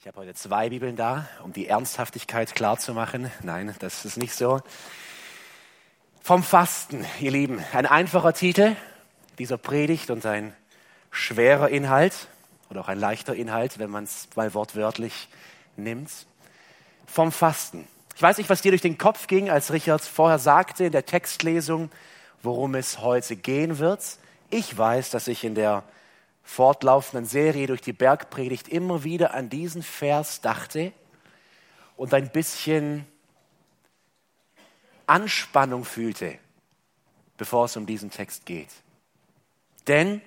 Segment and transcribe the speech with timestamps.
[0.00, 3.30] Ich habe heute zwei Bibeln da, um die Ernsthaftigkeit klar zu machen.
[3.42, 4.62] Nein, das ist nicht so.
[6.22, 7.62] Vom Fasten, ihr Lieben.
[7.74, 8.76] Ein einfacher Titel
[9.38, 10.54] dieser Predigt und ein
[11.10, 12.28] schwerer Inhalt
[12.70, 15.28] oder auch ein leichter Inhalt, wenn man es mal wortwörtlich
[15.76, 16.10] nimmt.
[17.04, 17.86] Vom Fasten.
[18.16, 21.04] Ich weiß nicht, was dir durch den Kopf ging, als Richard vorher sagte in der
[21.04, 21.90] Textlesung,
[22.42, 24.02] worum es heute gehen wird.
[24.48, 25.84] Ich weiß, dass ich in der
[26.42, 30.92] fortlaufenden Serie durch die Bergpredigt immer wieder an diesen Vers dachte
[31.96, 33.06] und ein bisschen
[35.06, 36.38] Anspannung fühlte,
[37.36, 38.70] bevor es um diesen Text geht.
[39.86, 40.20] Denn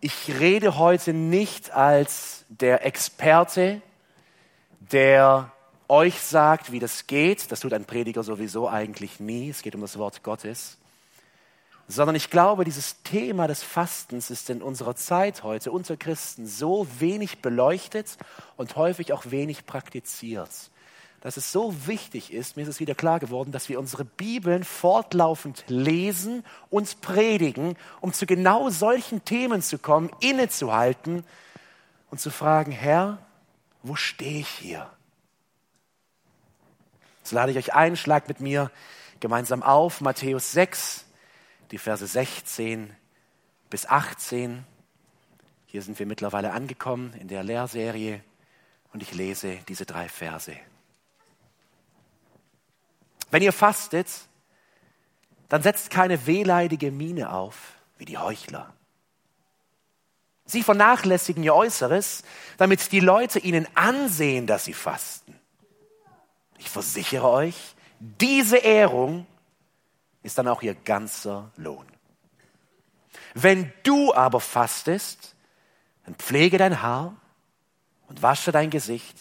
[0.00, 3.80] ich rede heute nicht als der Experte,
[4.80, 5.52] der
[5.88, 7.50] euch sagt, wie das geht.
[7.50, 9.50] Das tut ein Prediger sowieso eigentlich nie.
[9.50, 10.78] Es geht um das Wort Gottes
[11.88, 16.86] sondern ich glaube, dieses Thema des Fastens ist in unserer Zeit heute unter Christen so
[16.98, 18.16] wenig beleuchtet
[18.56, 20.50] und häufig auch wenig praktiziert,
[21.20, 24.64] dass es so wichtig ist, mir ist es wieder klar geworden, dass wir unsere Bibeln
[24.64, 31.24] fortlaufend lesen und predigen, um zu genau solchen Themen zu kommen, innezuhalten
[32.10, 33.18] und zu fragen, Herr,
[33.82, 34.90] wo stehe ich hier?
[37.22, 38.70] So lade ich euch ein, schlagt mit mir
[39.20, 41.03] gemeinsam auf, Matthäus 6,
[41.74, 42.94] die Verse 16
[43.68, 44.64] bis 18.
[45.66, 48.22] Hier sind wir mittlerweile angekommen in der Lehrserie
[48.92, 50.56] und ich lese diese drei Verse.
[53.32, 54.06] Wenn ihr fastet,
[55.48, 58.72] dann setzt keine wehleidige Miene auf wie die Heuchler.
[60.44, 62.22] Sie vernachlässigen ihr Äußeres,
[62.56, 65.36] damit die Leute ihnen ansehen, dass sie fasten.
[66.56, 69.26] Ich versichere euch, diese Ehrung
[70.24, 71.86] ist dann auch ihr ganzer Lohn.
[73.34, 75.36] Wenn du aber fastest,
[76.04, 77.14] dann pflege dein Haar
[78.08, 79.16] und wasche dein Gesicht,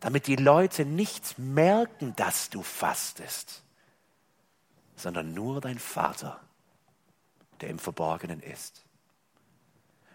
[0.00, 3.62] damit die Leute nicht merken, dass du fastest,
[4.96, 6.40] sondern nur dein Vater,
[7.60, 8.84] der im Verborgenen ist.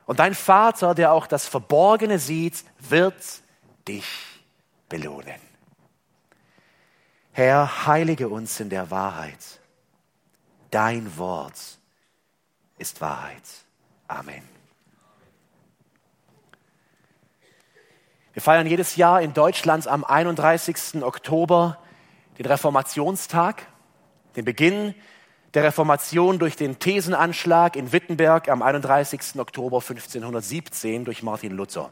[0.06, 3.16] Und dein Vater, der auch das Verborgene sieht, wird
[3.88, 4.06] dich
[4.90, 5.40] belohnen.
[7.32, 9.59] Herr, heilige uns in der Wahrheit
[10.72, 11.80] Dein Wort
[12.78, 13.44] ist Wahrheit.
[14.08, 14.44] Amen.
[18.34, 21.04] Wir feiern jedes Jahr in Deutschland am 31.
[21.04, 21.80] Oktober
[22.38, 23.66] den Reformationstag,
[24.36, 24.96] den Beginn
[25.56, 29.40] der Reformation durch den Thesenanschlag in Wittenberg am 31.
[29.40, 31.92] Oktober 1517 durch Martin Luther.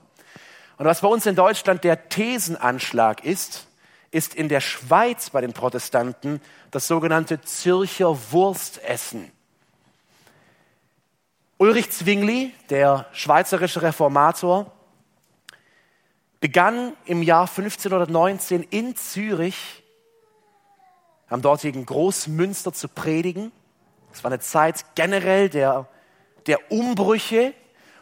[0.78, 3.68] Und was bei uns in Deutschland der Thesenanschlag ist,
[4.12, 6.40] ist in der Schweiz bei den Protestanten
[6.78, 9.32] das sogenannte Zürcher Wurstessen.
[11.58, 14.72] Ulrich Zwingli, der schweizerische Reformator,
[16.40, 19.82] begann im Jahr 1519 in Zürich
[21.30, 23.52] am dortigen Großmünster zu predigen.
[24.14, 25.88] Es war eine Zeit generell der,
[26.46, 27.56] der Umbrüche.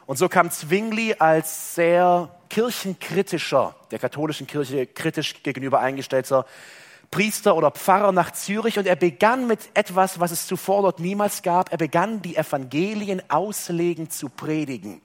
[0.05, 6.45] Und so kam Zwingli als sehr kirchenkritischer, der katholischen Kirche kritisch gegenüber eingestellter
[7.11, 11.41] Priester oder Pfarrer nach Zürich und er begann mit etwas, was es zuvor dort niemals
[11.41, 11.71] gab.
[11.71, 15.01] Er begann die Evangelien auslegen zu predigen.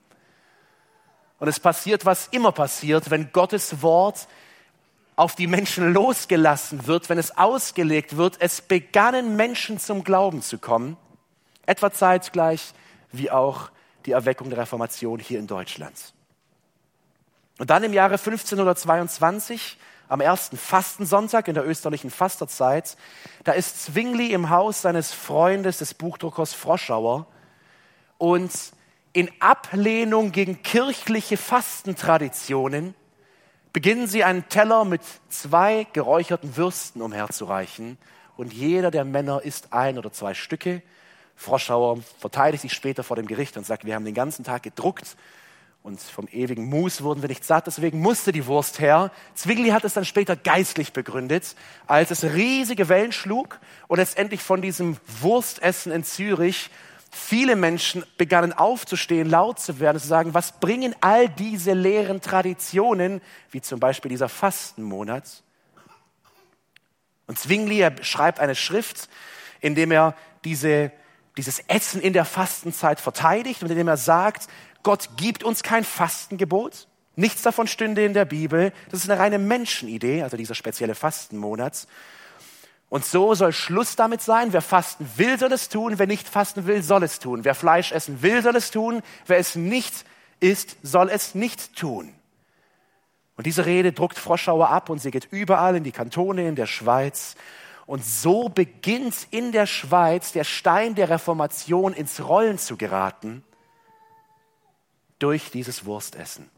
[1.38, 4.28] Und es passiert, was immer passiert, wenn Gottes Wort
[5.16, 8.36] auf die Menschen losgelassen wird, wenn es ausgelegt wird.
[8.40, 10.96] Es begannen Menschen zum Glauben zu kommen,
[11.66, 12.72] etwa zeitgleich
[13.12, 13.70] wie auch
[14.06, 16.14] die Erweckung der Reformation hier in Deutschland.
[17.58, 19.76] Und dann im Jahre 1522,
[20.10, 22.96] am ersten Fastensonntag in der österlichen Fasterzeit,
[23.44, 27.26] da ist Zwingli im Haus seines Freundes, des Buchdruckers Froschauer,
[28.18, 28.50] und
[29.12, 32.94] in Ablehnung gegen kirchliche Fastentraditionen
[33.72, 37.96] beginnen sie einen Teller mit zwei geräucherten Würsten umherzureichen.
[38.36, 40.82] Und jeder der Männer isst ein oder zwei Stücke.
[41.36, 45.16] Froschauer verteidigt sich später vor dem Gericht und sagt, wir haben den ganzen Tag gedruckt
[45.82, 49.10] und vom ewigen Mus wurden wir nicht satt, deswegen musste die Wurst her.
[49.34, 51.56] Zwingli hat es dann später geistlich begründet,
[51.86, 56.70] als es riesige Wellen schlug und letztendlich von diesem Wurstessen in Zürich
[57.10, 63.20] viele Menschen begannen aufzustehen, laut zu werden, zu sagen, was bringen all diese leeren Traditionen,
[63.50, 65.42] wie zum Beispiel dieser Fastenmonat?
[67.26, 69.08] Und Zwingli er schreibt eine Schrift,
[69.60, 70.92] in dem er diese,
[71.36, 74.48] dieses Essen in der Fastenzeit verteidigt und in dem er sagt,
[74.82, 76.88] Gott gibt uns kein Fastengebot.
[77.16, 78.72] Nichts davon stünde in der Bibel.
[78.90, 81.86] Das ist eine reine Menschenidee, also dieser spezielle Fastenmonat.
[82.88, 84.52] Und so soll Schluss damit sein.
[84.52, 85.98] Wer fasten will, soll es tun.
[85.98, 87.44] Wer nicht fasten will, soll es tun.
[87.44, 89.02] Wer Fleisch essen will, soll es tun.
[89.26, 90.04] Wer es nicht
[90.40, 92.12] isst, soll es nicht tun.
[93.36, 96.66] Und diese Rede druckt Froschauer ab und sie geht überall in die Kantone in der
[96.66, 97.36] Schweiz.
[97.86, 103.44] Und so beginnt in der Schweiz der Stein der Reformation ins Rollen zu geraten
[105.20, 106.50] durch dieses Wurstessen.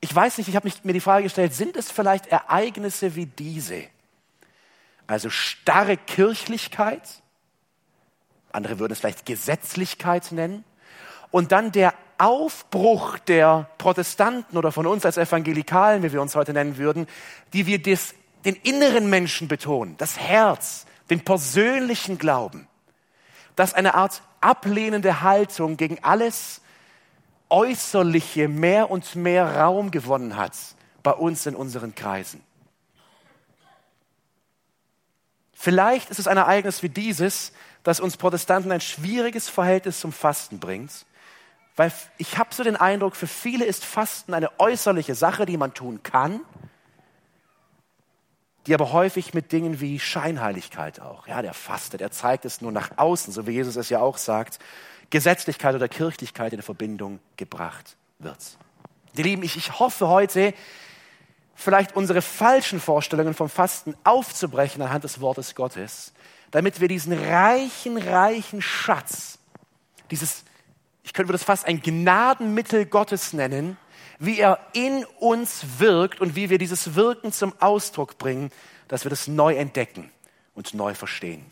[0.00, 3.82] Ich weiß nicht, ich habe mir die Frage gestellt, sind es vielleicht Ereignisse wie diese?
[5.06, 7.02] Also starre Kirchlichkeit,
[8.52, 10.64] andere würden es vielleicht Gesetzlichkeit nennen,
[11.30, 16.52] und dann der Aufbruch der Protestanten oder von uns als Evangelikalen, wie wir uns heute
[16.52, 17.06] nennen würden,
[17.52, 18.14] die wir des,
[18.44, 22.66] den inneren Menschen betonen, das Herz, den persönlichen Glauben,
[23.58, 26.60] dass eine Art ablehnende Haltung gegen alles
[27.48, 30.52] Äußerliche mehr und mehr Raum gewonnen hat
[31.02, 32.40] bei uns in unseren Kreisen.
[35.52, 37.52] Vielleicht ist es ein Ereignis wie dieses,
[37.82, 40.92] das uns Protestanten ein schwieriges Verhältnis zum Fasten bringt,
[41.74, 45.74] weil ich habe so den Eindruck, für viele ist Fasten eine äußerliche Sache, die man
[45.74, 46.42] tun kann,
[48.68, 52.70] die aber häufig mit Dingen wie Scheinheiligkeit auch, ja, der fastet, er zeigt es nur
[52.70, 54.58] nach außen, so wie Jesus es ja auch sagt,
[55.08, 58.38] Gesetzlichkeit oder Kirchlichkeit in Verbindung gebracht wird.
[59.16, 60.52] Die Lieben, ich, ich hoffe heute,
[61.54, 66.12] vielleicht unsere falschen Vorstellungen vom Fasten aufzubrechen anhand des Wortes Gottes,
[66.50, 69.38] damit wir diesen reichen, reichen Schatz,
[70.10, 70.44] dieses,
[71.04, 73.78] ich könnte das fast ein Gnadenmittel Gottes nennen,
[74.18, 78.50] wie er in uns wirkt und wie wir dieses Wirken zum Ausdruck bringen,
[78.88, 80.10] dass wir das neu entdecken
[80.54, 81.44] und neu verstehen.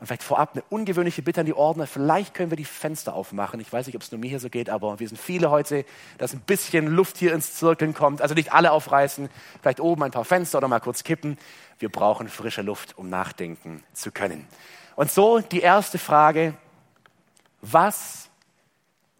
[0.00, 1.86] Und vielleicht vorab eine ungewöhnliche Bitte an die Ordner.
[1.86, 3.60] Vielleicht können wir die Fenster aufmachen.
[3.60, 5.84] Ich weiß nicht, ob es nur mir hier so geht, aber wir sind viele heute,
[6.18, 8.20] dass ein bisschen Luft hier ins Zirkeln kommt.
[8.20, 9.28] Also nicht alle aufreißen,
[9.60, 11.38] vielleicht oben ein paar Fenster oder mal kurz kippen.
[11.78, 14.48] Wir brauchen frische Luft, um nachdenken zu können.
[14.96, 16.54] Und so die erste Frage.
[17.60, 18.28] Was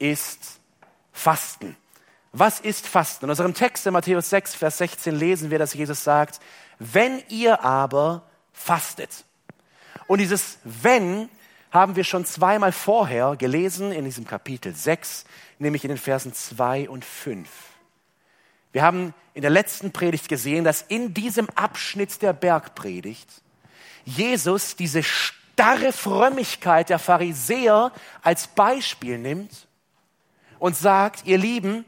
[0.00, 0.58] ist
[1.12, 1.76] Fasten?
[2.32, 3.26] Was ist Fasten?
[3.26, 6.40] In unserem Text in Matthäus 6, Vers 16 lesen wir, dass Jesus sagt,
[6.79, 9.25] wenn ihr aber fastet,
[10.06, 11.29] und dieses wenn
[11.70, 15.25] haben wir schon zweimal vorher gelesen in diesem Kapitel 6,
[15.58, 17.49] nämlich in den Versen 2 und 5.
[18.73, 23.29] Wir haben in der letzten Predigt gesehen, dass in diesem Abschnitt der Bergpredigt
[24.05, 27.93] Jesus diese starre Frömmigkeit der Pharisäer
[28.23, 29.67] als Beispiel nimmt
[30.58, 31.84] und sagt, ihr Lieben,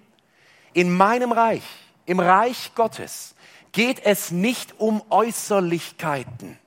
[0.75, 1.63] in meinem Reich,
[2.05, 3.35] im Reich Gottes,
[3.73, 6.59] geht es nicht um Äußerlichkeiten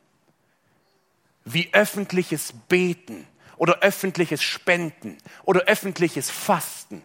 [1.46, 3.26] wie öffentliches Beten
[3.56, 7.02] oder öffentliches Spenden oder öffentliches Fasten.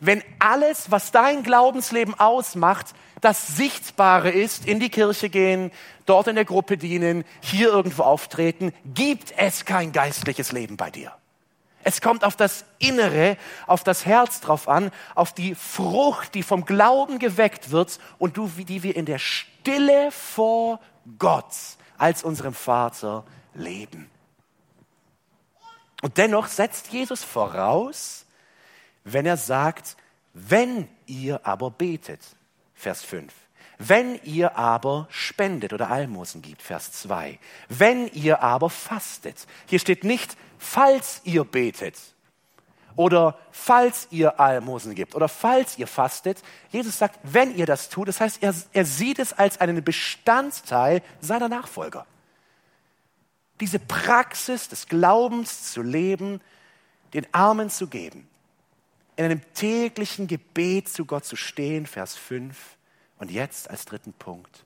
[0.00, 5.72] Wenn alles, was dein Glaubensleben ausmacht, das Sichtbare ist, in die Kirche gehen,
[6.06, 11.17] dort in der Gruppe dienen, hier irgendwo auftreten, gibt es kein geistliches Leben bei dir.
[11.88, 16.66] Es kommt auf das Innere, auf das Herz drauf an, auf die Frucht, die vom
[16.66, 20.80] Glauben geweckt wird und die wir in der Stille vor
[21.18, 21.54] Gott
[21.96, 23.24] als unserem Vater
[23.54, 24.10] leben.
[26.02, 28.26] Und dennoch setzt Jesus voraus,
[29.04, 29.96] wenn er sagt,
[30.34, 32.20] wenn ihr aber betet,
[32.74, 33.32] Vers 5.
[33.78, 37.38] Wenn ihr aber spendet oder Almosen gibt, Vers 2.
[37.68, 39.46] Wenn ihr aber fastet.
[39.66, 41.94] Hier steht nicht, falls ihr betet
[42.96, 46.42] oder falls ihr Almosen gibt oder falls ihr fastet.
[46.70, 51.02] Jesus sagt, wenn ihr das tut, das heißt, er, er sieht es als einen Bestandteil
[51.20, 52.04] seiner Nachfolger
[53.60, 56.40] diese Praxis des Glaubens zu leben,
[57.14, 58.28] den Armen zu geben,
[59.16, 62.56] in einem täglichen Gebet zu Gott zu stehen, Vers 5,
[63.18, 64.64] und jetzt als dritten Punkt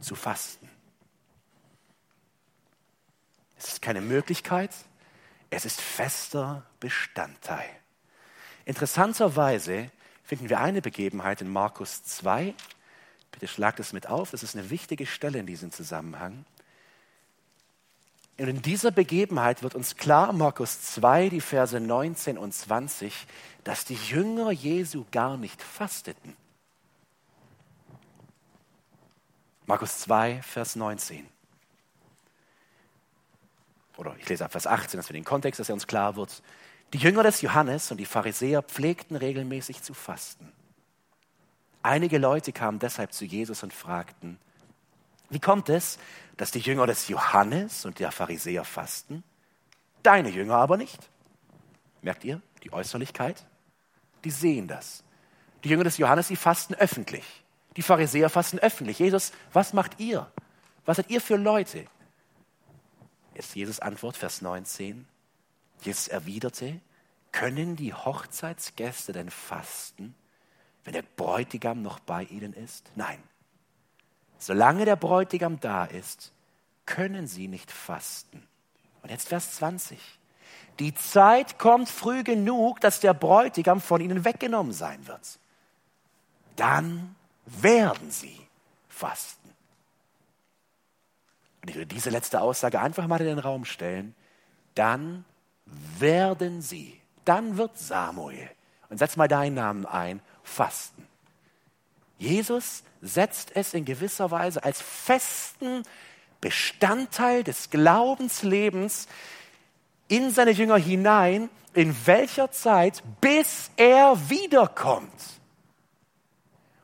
[0.00, 0.68] zu fasten.
[3.58, 4.70] Es ist keine Möglichkeit,
[5.50, 7.68] es ist fester Bestandteil.
[8.64, 9.90] Interessanterweise
[10.22, 12.54] finden wir eine Begebenheit in Markus 2.
[13.32, 16.44] Bitte schlagt es mit auf, das ist eine wichtige Stelle in diesem Zusammenhang.
[18.38, 23.26] Und in dieser Begebenheit wird uns klar, Markus 2, die Verse 19 und 20,
[23.64, 26.36] dass die Jünger Jesu gar nicht fasteten.
[29.68, 31.28] Markus 2, Vers 19.
[33.98, 36.42] Oder ich lese ab Vers 18, dass wir den Kontext, dass er uns klar wird.
[36.94, 40.50] Die Jünger des Johannes und die Pharisäer pflegten regelmäßig zu fasten.
[41.82, 44.38] Einige Leute kamen deshalb zu Jesus und fragten,
[45.28, 45.98] wie kommt es,
[46.38, 49.22] dass die Jünger des Johannes und der Pharisäer fasten,
[50.02, 51.10] deine Jünger aber nicht?
[52.00, 53.44] Merkt ihr die Äußerlichkeit?
[54.24, 55.04] Die sehen das.
[55.62, 57.44] Die Jünger des Johannes, die fasten öffentlich.
[57.78, 58.98] Die Pharisäer fasten öffentlich.
[58.98, 60.28] Jesus, was macht ihr?
[60.84, 61.86] Was seid ihr für Leute?
[63.36, 65.06] Jetzt Jesus Antwort, Vers 19.
[65.82, 66.80] Jesus erwiderte,
[67.30, 70.16] können die Hochzeitsgäste denn fasten,
[70.82, 72.90] wenn der Bräutigam noch bei ihnen ist?
[72.96, 73.22] Nein.
[74.38, 76.32] Solange der Bräutigam da ist,
[76.84, 78.44] können sie nicht fasten.
[79.04, 80.00] Und jetzt Vers 20.
[80.80, 85.38] Die Zeit kommt früh genug, dass der Bräutigam von ihnen weggenommen sein wird.
[86.56, 87.14] Dann
[87.62, 88.38] werden sie
[88.88, 89.48] fasten.
[91.62, 94.14] Und ich will diese letzte Aussage einfach mal in den Raum stellen.
[94.74, 95.24] Dann
[95.98, 98.48] werden sie, dann wird Samuel,
[98.88, 101.06] und setz mal deinen Namen ein, fasten.
[102.18, 105.82] Jesus setzt es in gewisser Weise als festen
[106.40, 109.08] Bestandteil des Glaubenslebens
[110.08, 115.37] in seine Jünger hinein, in welcher Zeit, bis er wiederkommt.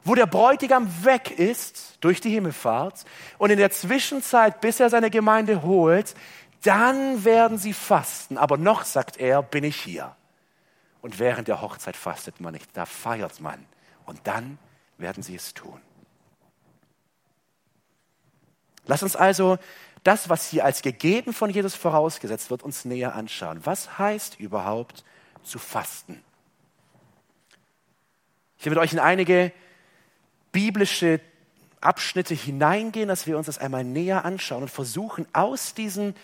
[0.05, 3.05] Wo der Bräutigam weg ist durch die Himmelfahrt
[3.39, 6.15] und in der Zwischenzeit, bis er seine Gemeinde holt,
[6.63, 8.37] dann werden sie fasten.
[8.37, 10.15] Aber noch, sagt er, bin ich hier.
[11.01, 13.65] Und während der Hochzeit fastet man nicht, da feiert man.
[14.07, 14.59] Und dann
[14.99, 15.81] werden sie es tun.
[18.87, 19.59] Lass uns also
[20.03, 23.61] das, was hier als gegeben von Jesus vorausgesetzt wird, uns näher anschauen.
[23.65, 25.03] Was heißt überhaupt
[25.43, 26.23] zu fasten?
[28.59, 29.53] Ich will mit euch in einige
[30.55, 31.21] biblische
[31.81, 36.15] Abschnitte hineingehen, dass wir uns das einmal näher anschauen und versuchen, aus diesen,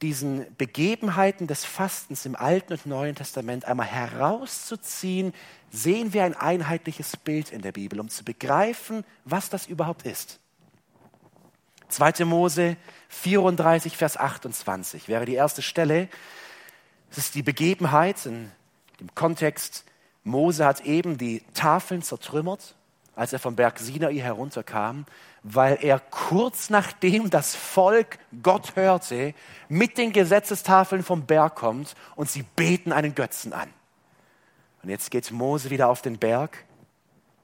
[0.00, 5.32] diesen Begebenheiten des Fastens im Alten und Neuen Testament einmal herauszuziehen,
[5.72, 10.38] sehen wir ein einheitliches Bild in der Bibel, um zu begreifen, was das überhaupt ist.
[11.88, 12.24] 2.
[12.26, 12.76] Mose
[13.08, 16.08] 34, Vers 28 wäre die erste Stelle.
[17.10, 18.52] Es ist die Begebenheit in
[19.00, 19.84] dem Kontext,
[20.24, 22.76] Mose hat eben die Tafeln zertrümmert,
[23.14, 25.04] als er vom Berg Sinai herunterkam,
[25.42, 29.34] weil er kurz nachdem das Volk Gott hörte,
[29.68, 33.68] mit den Gesetzestafeln vom Berg kommt und sie beten einen Götzen an.
[34.82, 36.64] Und jetzt geht Mose wieder auf den Berg.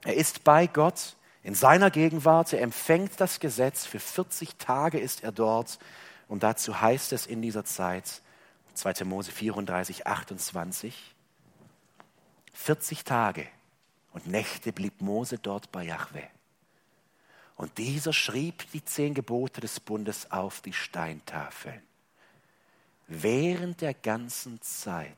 [0.05, 2.53] Er ist bei Gott in seiner Gegenwart.
[2.53, 3.85] Er empfängt das Gesetz.
[3.87, 5.79] Für 40 Tage ist er dort.
[6.29, 8.23] Und dazu heißt es in dieser Zeit,
[8.75, 9.05] 2.
[9.05, 11.15] Mose 34, 28,
[12.53, 13.47] 40 Tage
[14.19, 16.25] und Nächte blieb Mose dort bei Jahwe.
[17.55, 21.81] Und dieser schrieb die zehn Gebote des Bundes auf die Steintafeln.
[23.07, 25.17] Während der ganzen Zeit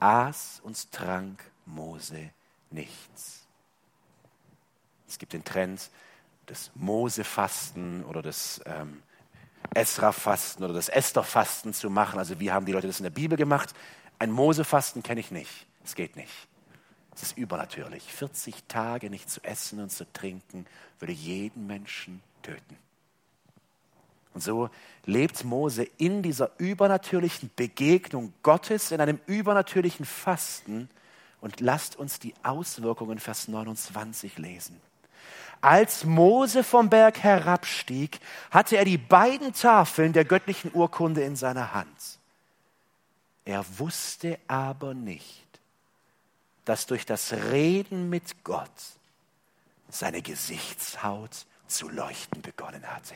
[0.00, 2.30] aß und trank Mose
[2.70, 3.46] nichts.
[5.06, 5.90] Es gibt den Trend
[6.48, 9.02] des Mose-Fasten oder des ähm,
[9.74, 12.18] Esra-Fasten oder des Esther-Fasten zu machen.
[12.18, 13.74] Also wie haben die Leute das in der Bibel gemacht?
[14.18, 15.66] Ein Mose-Fasten kenne ich nicht.
[15.84, 16.48] Es geht nicht.
[17.14, 18.12] Es ist übernatürlich.
[18.12, 20.66] 40 Tage nicht zu essen und zu trinken
[20.98, 22.78] würde jeden Menschen töten.
[24.34, 24.70] Und so
[25.04, 30.88] lebt Mose in dieser übernatürlichen Begegnung Gottes, in einem übernatürlichen Fasten.
[31.40, 34.80] Und lasst uns die Auswirkungen Vers 29 lesen.
[35.60, 41.74] Als Mose vom Berg herabstieg, hatte er die beiden Tafeln der göttlichen Urkunde in seiner
[41.74, 42.18] Hand.
[43.44, 45.46] Er wusste aber nicht,
[46.64, 48.70] dass durch das Reden mit Gott
[49.88, 53.14] seine Gesichtshaut zu leuchten begonnen hatte.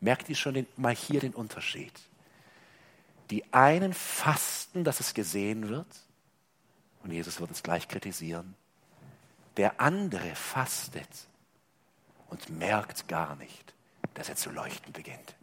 [0.00, 1.92] Merkt ihr schon den, mal hier den Unterschied?
[3.30, 5.86] Die einen fasten, dass es gesehen wird,
[7.02, 8.54] und Jesus wird es gleich kritisieren.
[9.56, 11.08] Der andere fastet
[12.28, 13.74] und merkt gar nicht,
[14.14, 15.34] dass er zu leuchten beginnt,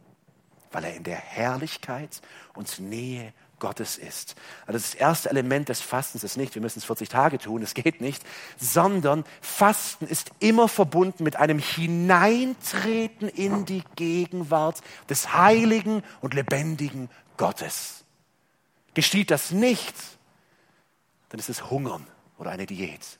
[0.72, 2.22] weil er in der Herrlichkeit
[2.54, 4.36] und Nähe Gottes ist.
[4.66, 7.74] Also das erste Element des Fastens ist nicht, wir müssen es 40 Tage tun, das
[7.74, 8.24] geht nicht,
[8.58, 17.10] sondern Fasten ist immer verbunden mit einem Hineintreten in die Gegenwart des heiligen und lebendigen
[17.38, 18.04] Gottes.
[18.94, 19.96] Geschieht das nicht,
[21.30, 22.06] dann ist es Hungern
[22.38, 23.20] oder eine Diät.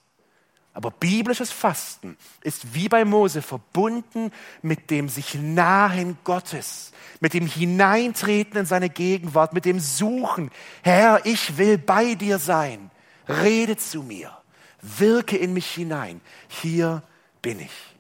[0.78, 4.32] Aber biblisches Fasten ist wie bei Mose verbunden
[4.62, 10.52] mit dem sich nahen Gottes, mit dem Hineintreten in seine Gegenwart, mit dem Suchen.
[10.84, 12.92] Herr, ich will bei dir sein.
[13.28, 14.38] Rede zu mir.
[14.84, 16.22] Wirke in mich hinein.
[16.48, 17.02] Hier
[17.42, 17.96] bin ich.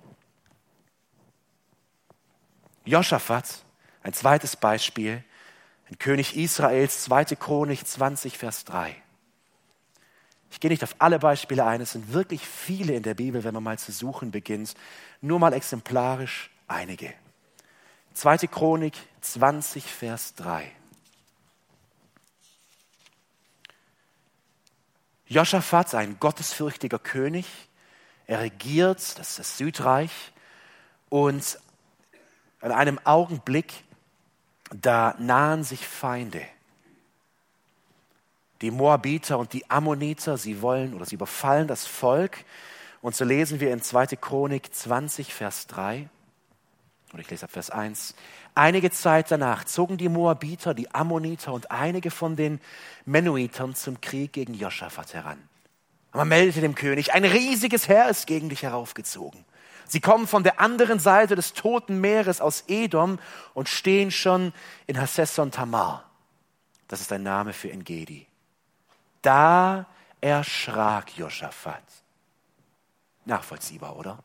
[2.85, 3.65] Josaphat,
[4.03, 5.23] ein zweites Beispiel,
[5.89, 8.95] ein König Israels, zweite Chronik 20, Vers 3.
[10.49, 13.53] Ich gehe nicht auf alle Beispiele ein, es sind wirklich viele in der Bibel, wenn
[13.53, 14.73] man mal zu suchen beginnt.
[15.21, 17.13] Nur mal exemplarisch einige.
[18.13, 20.71] Zweite Chronik 20, Vers 3.
[25.27, 27.45] Joschafat, ein gottesfürchtiger König,
[28.27, 30.11] er regiert, das ist das Südreich,
[31.09, 31.59] und
[32.61, 33.83] in einem Augenblick,
[34.73, 36.41] da nahen sich Feinde.
[38.61, 42.43] Die Moabiter und die Ammoniter, sie wollen oder sie überfallen das Volk.
[43.01, 44.07] Und so lesen wir in 2.
[44.17, 46.09] Chronik 20, Vers 3.
[47.13, 48.15] Und ich lese ab Vers 1.
[48.55, 52.59] Einige Zeit danach zogen die Moabiter, die Ammoniter und einige von den
[53.05, 55.37] Menuitern zum Krieg gegen Joschafat heran.
[56.11, 59.45] man meldete dem König, ein riesiges Heer ist gegen dich heraufgezogen.
[59.87, 63.19] Sie kommen von der anderen Seite des Toten Meeres aus Edom
[63.53, 64.51] und stehen schon
[64.85, 66.03] in Hasesson Tamar.
[66.89, 68.27] Das ist ein Name für Engedi.
[69.21, 69.85] Da
[70.21, 71.83] erschrak Josaphat.
[73.25, 74.19] Nachvollziehbar, oder?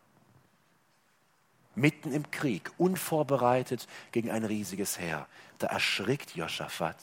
[1.74, 5.26] Mitten im Krieg, unvorbereitet gegen ein riesiges Heer.
[5.58, 6.96] Da erschrickt Josaphat.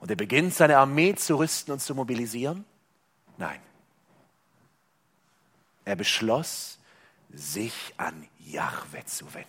[0.00, 2.64] Und er beginnt seine Armee zu rüsten und zu mobilisieren?
[3.38, 3.60] Nein.
[5.84, 6.78] Er beschloss,
[7.32, 9.48] sich an Jahwe zu wenden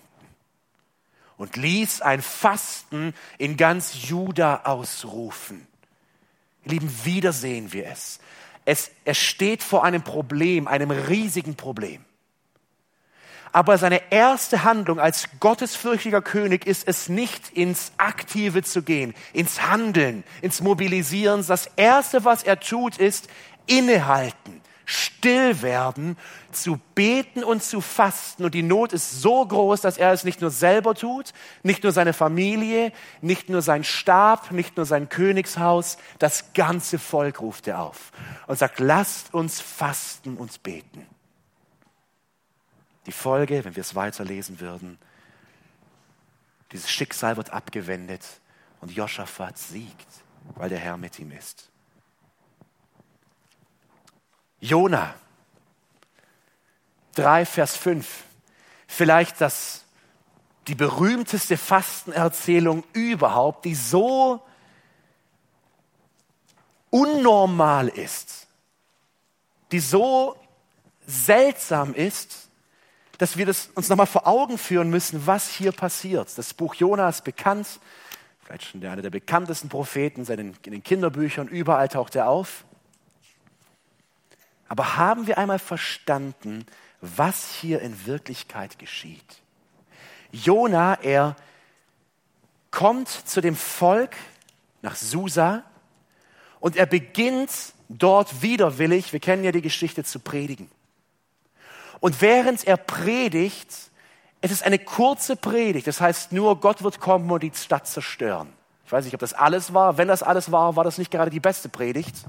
[1.37, 5.67] und ließ ein Fasten in ganz Juda ausrufen.
[6.65, 8.19] Ihr Lieben, wieder sehen wir es.
[8.65, 8.91] es.
[9.05, 12.03] Er steht vor einem Problem, einem riesigen Problem.
[13.55, 19.61] Aber seine erste Handlung als gottesfürchtiger König ist es nicht, ins Aktive zu gehen, ins
[19.61, 21.45] Handeln, ins Mobilisieren.
[21.47, 23.29] Das Erste, was er tut, ist
[23.65, 26.17] innehalten, still werden,
[26.51, 28.45] zu beten und zu fasten.
[28.45, 31.91] Und die Not ist so groß, dass er es nicht nur selber tut, nicht nur
[31.91, 37.81] seine Familie, nicht nur sein Stab, nicht nur sein Königshaus, das ganze Volk ruft er
[37.81, 38.11] auf
[38.47, 41.05] und sagt, lasst uns fasten und beten.
[43.05, 44.97] Die Folge, wenn wir es weiterlesen würden,
[46.71, 48.23] dieses Schicksal wird abgewendet
[48.81, 50.07] und Joschafat siegt,
[50.55, 51.69] weil der Herr mit ihm ist.
[54.65, 55.13] Jona
[57.15, 58.23] 3, Vers 5.
[58.87, 59.83] Vielleicht das,
[60.67, 64.41] die berühmteste Fastenerzählung überhaupt, die so
[66.89, 68.47] unnormal ist,
[69.71, 70.35] die so
[71.05, 72.49] seltsam ist,
[73.17, 76.37] dass wir das uns nochmal vor Augen führen müssen, was hier passiert.
[76.37, 77.79] Das Buch Jona ist bekannt,
[78.43, 82.65] vielleicht schon einer der bekanntesten Propheten in den Kinderbüchern, überall taucht er auf.
[84.67, 86.65] Aber haben wir einmal verstanden,
[87.01, 89.41] was hier in Wirklichkeit geschieht?
[90.31, 91.35] Jona, er
[92.71, 94.15] kommt zu dem Volk
[94.81, 95.63] nach Susa
[96.59, 97.51] und er beginnt
[97.89, 100.69] dort widerwillig, wir kennen ja die Geschichte, zu predigen.
[101.99, 103.69] Und während er predigt,
[104.41, 108.51] es ist eine kurze Predigt, das heißt nur, Gott wird kommen und die Stadt zerstören.
[108.85, 109.97] Ich weiß nicht, ob das alles war.
[109.97, 112.25] Wenn das alles war, war das nicht gerade die beste Predigt.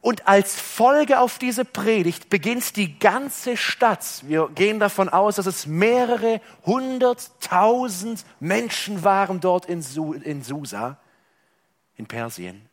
[0.00, 4.22] Und als Folge auf diese Predigt beginnt die ganze Stadt.
[4.22, 10.98] Wir gehen davon aus, dass es mehrere hunderttausend Menschen waren dort in, Susa,
[11.96, 12.68] in Persien.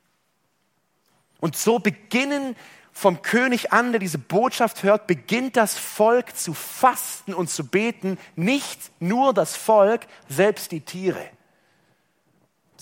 [1.40, 2.56] Und so beginnen
[2.92, 8.20] vom König an, der diese Botschaft hört, beginnt das Volk zu fasten und zu beten.
[8.36, 11.30] Nicht nur das Volk, selbst die Tiere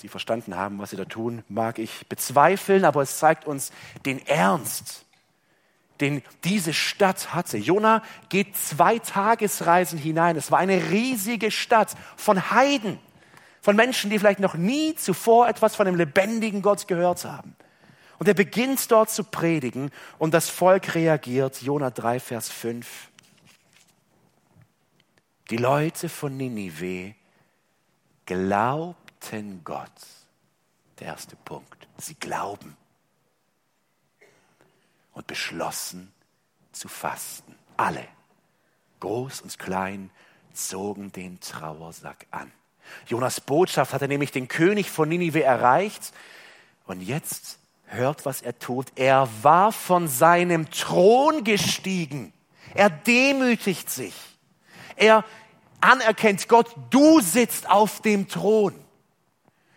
[0.01, 3.71] sie verstanden haben, was sie da tun, mag ich bezweifeln, aber es zeigt uns
[4.05, 5.05] den Ernst,
[6.01, 7.57] den diese Stadt hatte.
[7.57, 10.35] Jona geht zwei Tagesreisen hinein.
[10.35, 12.99] Es war eine riesige Stadt von Heiden,
[13.61, 17.55] von Menschen, die vielleicht noch nie zuvor etwas von dem lebendigen Gott gehört haben.
[18.17, 21.61] Und er beginnt dort zu predigen und das Volk reagiert.
[21.61, 22.87] Jona 3, Vers 5.
[25.51, 27.13] Die Leute von Ninive
[28.25, 29.91] glauben glaubten Gott.
[30.99, 31.87] Der erste Punkt.
[31.97, 32.75] Sie glauben
[35.13, 36.11] und beschlossen
[36.71, 37.55] zu fasten.
[37.77, 38.07] Alle,
[38.99, 40.09] groß und klein,
[40.53, 42.51] zogen den Trauersack an.
[43.07, 46.13] Jonas Botschaft hatte nämlich den König von Ninive erreicht
[46.85, 48.87] und jetzt hört, was er tut.
[48.95, 52.33] Er war von seinem Thron gestiegen.
[52.73, 54.13] Er demütigt sich.
[54.95, 55.23] Er
[55.79, 58.75] anerkennt Gott, du sitzt auf dem Thron.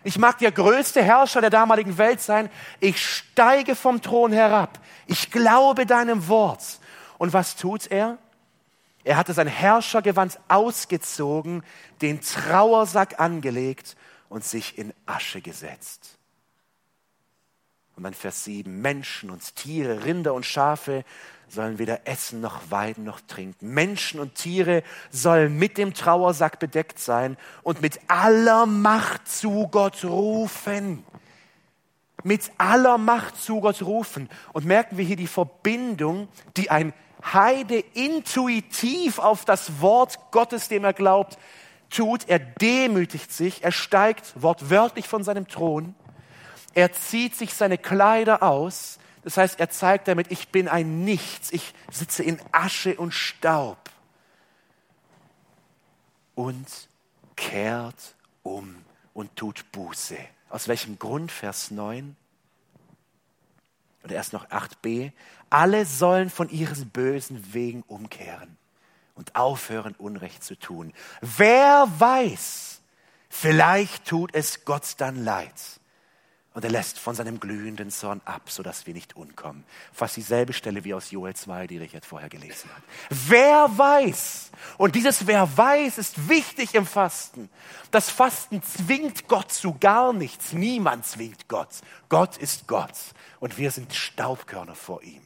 [0.05, 2.51] Ich mag der größte Herrscher der damaligen Welt sein.
[2.79, 4.79] Ich steige vom Thron herab.
[5.07, 6.79] Ich glaube deinem Wort.
[7.19, 8.19] Und was tut er?
[9.03, 11.63] Er hatte sein Herrschergewand ausgezogen,
[12.03, 13.97] den Trauersack angelegt
[14.29, 16.19] und sich in Asche gesetzt.
[17.97, 21.05] Und dann Vers 7, Menschen und Tiere, Rinder und Schafe
[21.55, 23.73] sollen weder essen noch weiden noch trinken.
[23.73, 30.05] Menschen und Tiere sollen mit dem Trauersack bedeckt sein und mit aller Macht zu Gott
[30.05, 31.05] rufen.
[32.23, 34.29] Mit aller Macht zu Gott rufen.
[34.53, 36.93] Und merken wir hier die Verbindung, die ein
[37.33, 41.39] Heide intuitiv auf das Wort Gottes, dem er glaubt,
[41.89, 42.29] tut.
[42.29, 45.95] Er demütigt sich, er steigt wortwörtlich von seinem Thron
[46.75, 48.99] Er zieht sich seine Kleider aus.
[49.25, 51.51] Das heißt, er zeigt damit, ich bin ein Nichts.
[51.51, 53.79] Ich sitze in Asche und Staub.
[56.35, 56.69] Und
[57.35, 58.77] kehrt um
[59.15, 60.19] und tut Buße.
[60.51, 61.33] Aus welchem Grund?
[61.33, 62.17] Vers 9.
[64.05, 65.13] Oder erst noch 8b.
[65.49, 68.59] Alle sollen von ihren bösen Wegen umkehren
[69.15, 70.93] und aufhören, Unrecht zu tun.
[71.23, 72.83] Wer weiß,
[73.31, 75.55] vielleicht tut es Gott dann leid
[76.55, 79.65] und er lässt von seinem glühenden Zorn ab, sodass wir nicht umkommen.
[79.93, 82.83] Fast dieselbe Stelle wie aus Joel 2, die Richard vorher gelesen hat.
[83.11, 84.53] Wer weiß?
[84.79, 87.51] Und dieses Wer weiß ist wichtig im Fasten.
[87.91, 90.53] Das Fasten zwingt Gott zu gar nichts.
[90.53, 91.71] Niemand zwingt Gott.
[92.09, 92.95] Gott ist Gott.
[93.41, 95.23] Und wir sind Staubkörner vor ihm.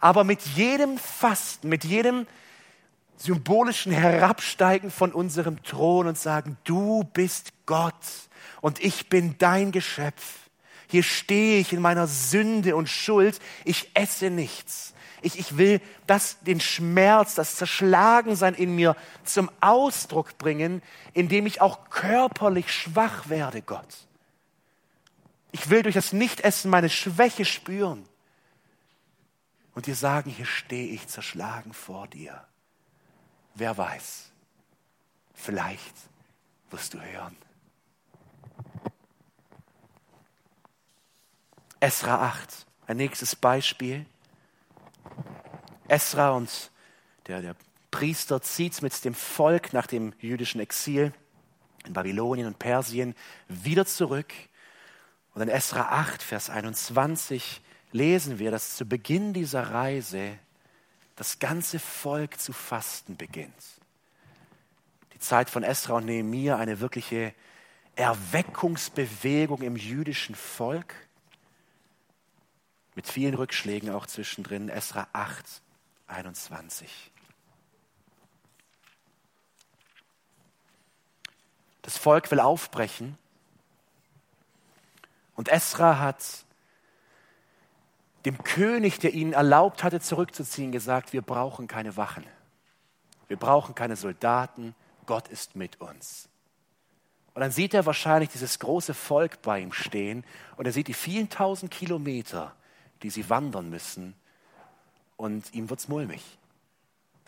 [0.00, 2.26] Aber mit jedem Fasten, mit jedem
[3.18, 7.92] symbolischen Herabsteigen von unserem Thron und sagen, du bist Gott
[8.62, 10.49] und ich bin dein Geschöpf
[10.90, 13.38] hier stehe ich in meiner Sünde und Schuld.
[13.64, 14.92] Ich esse nichts.
[15.22, 21.60] Ich, ich will das, den Schmerz, das Zerschlagensein in mir zum Ausdruck bringen, indem ich
[21.60, 24.08] auch körperlich schwach werde, Gott.
[25.52, 28.04] Ich will durch das Nichtessen meine Schwäche spüren
[29.74, 32.44] und dir sagen, hier stehe ich zerschlagen vor dir.
[33.54, 34.30] Wer weiß,
[35.34, 35.94] vielleicht
[36.70, 37.36] wirst du hören.
[41.82, 44.04] Esra 8, ein nächstes Beispiel.
[45.88, 46.70] Esra und
[47.26, 47.56] der, der
[47.90, 51.14] Priester zieht mit dem Volk nach dem jüdischen Exil
[51.86, 53.14] in Babylonien und Persien
[53.48, 54.30] wieder zurück.
[55.32, 57.62] Und in Esra 8, Vers 21
[57.92, 60.38] lesen wir, dass zu Beginn dieser Reise
[61.16, 63.80] das ganze Volk zu fasten beginnt.
[65.14, 67.32] Die Zeit von Esra und Nehemiah, eine wirkliche
[67.96, 70.94] Erweckungsbewegung im jüdischen Volk
[73.00, 74.68] mit vielen Rückschlägen auch zwischendrin.
[74.68, 75.62] Esra 8,
[76.06, 77.10] 21.
[81.80, 83.16] Das Volk will aufbrechen
[85.34, 86.44] und Esra hat
[88.26, 92.26] dem König, der ihnen erlaubt hatte, zurückzuziehen, gesagt, wir brauchen keine Wachen,
[93.28, 94.74] wir brauchen keine Soldaten,
[95.06, 96.28] Gott ist mit uns.
[97.32, 100.22] Und dann sieht er wahrscheinlich dieses große Volk bei ihm stehen
[100.58, 102.54] und er sieht die vielen tausend Kilometer
[103.02, 104.14] die sie wandern müssen.
[105.16, 106.38] Und ihm wird's mulmig.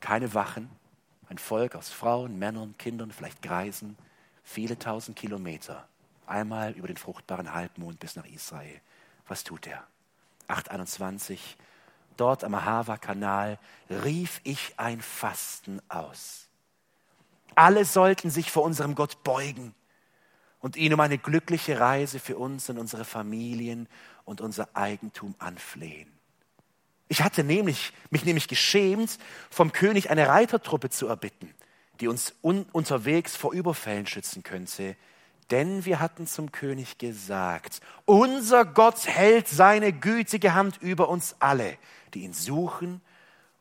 [0.01, 0.71] Keine Wachen,
[1.29, 3.97] ein Volk aus Frauen, Männern, Kindern, vielleicht Greisen,
[4.43, 5.87] viele tausend Kilometer.
[6.27, 8.81] Einmal über den fruchtbaren Halbmond bis nach Israel.
[9.29, 9.87] Was tut er?
[10.49, 11.57] 821.
[12.17, 13.59] Dort am Ahava-Kanal
[13.89, 16.49] rief ich ein Fasten aus.
[17.55, 19.75] Alle sollten sich vor unserem Gott beugen
[20.63, 23.89] und ihn um eine glückliche Reise für uns und unsere Familien
[24.25, 26.11] und unser Eigentum anflehen.
[27.09, 29.19] Ich hatte nämlich, mich nämlich geschämt,
[29.51, 31.53] vom König eine Reitertruppe zu erbitten,
[32.01, 34.97] die uns un unterwegs vor Überfällen schützen könnte.
[35.51, 41.77] Denn wir hatten zum König gesagt, unser Gott hält seine gütige Hand über uns alle,
[42.15, 43.03] die ihn suchen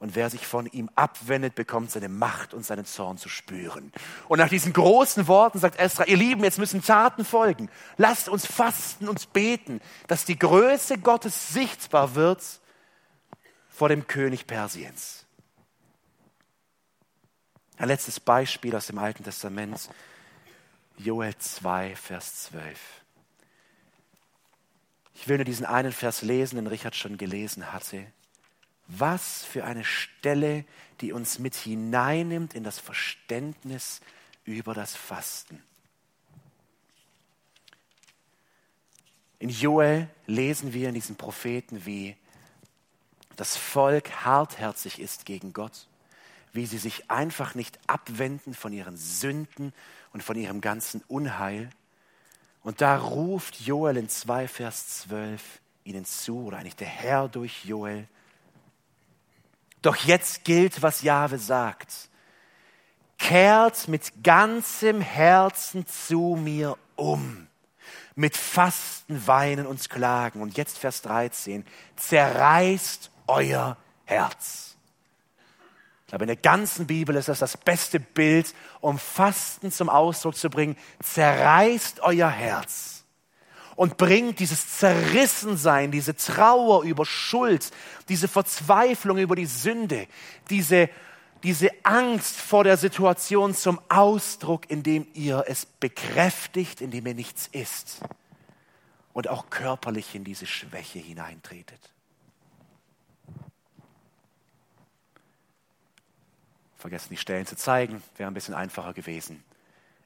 [0.02, 3.94] und wer sich von ihm abwendet, bekommt seine Macht und seinen Zorn zu spüren.
[4.28, 7.70] Und nach diesen großen Worten sagt Esra, ihr Lieben, jetzt müssen Taten folgen.
[7.98, 12.42] Lasst uns fasten und beten, dass die Größe Gottes sichtbar wird
[13.70, 15.28] vor dem König Persiens.
[17.78, 19.88] Ein letztes Beispiel aus dem Alten Testament,
[20.98, 22.80] Joel 2, Vers 12.
[25.14, 28.08] Ich will nur diesen einen Vers lesen, den Richard schon gelesen hatte.
[28.98, 30.66] Was für eine Stelle,
[31.00, 34.02] die uns mit hineinnimmt in das Verständnis
[34.44, 35.62] über das Fasten.
[39.40, 42.16] In Joel lesen wir in diesen Propheten, wie
[43.36, 45.88] das Volk hartherzig ist gegen Gott,
[46.54, 49.74] wie sie sich einfach nicht abwenden von ihren Sünden
[50.14, 51.70] und von ihrem ganzen Unheil.
[52.62, 55.42] Und da ruft Joel in 2 Vers 12
[55.86, 58.08] ihnen zu, oder eigentlich der Herr durch Joel,
[59.82, 62.10] doch jetzt gilt, was Jahwe sagt.
[63.18, 67.48] Kehrt mit ganzem Herzen zu mir um.
[68.16, 70.42] Mit Fasten, Weinen und Klagen.
[70.42, 71.66] Und jetzt Vers 13.
[71.96, 74.76] Zerreißt euer Herz.
[76.02, 80.36] Ich glaube, in der ganzen Bibel ist das das beste Bild, um Fasten zum Ausdruck
[80.36, 80.76] zu bringen.
[81.02, 83.01] Zerreißt euer Herz
[83.82, 87.72] und bringt dieses Zerrissensein, diese Trauer über Schuld,
[88.10, 90.08] diese Verzweiflung über die Sünde,
[90.52, 90.88] diese,
[91.42, 98.02] diese Angst vor der Situation zum Ausdruck, indem ihr es bekräftigt, indem ihr nichts ist.
[99.14, 101.80] und auch körperlich in diese Schwäche hineintretet.
[106.78, 109.44] Vergessen die Stellen zu zeigen, wäre ein bisschen einfacher gewesen.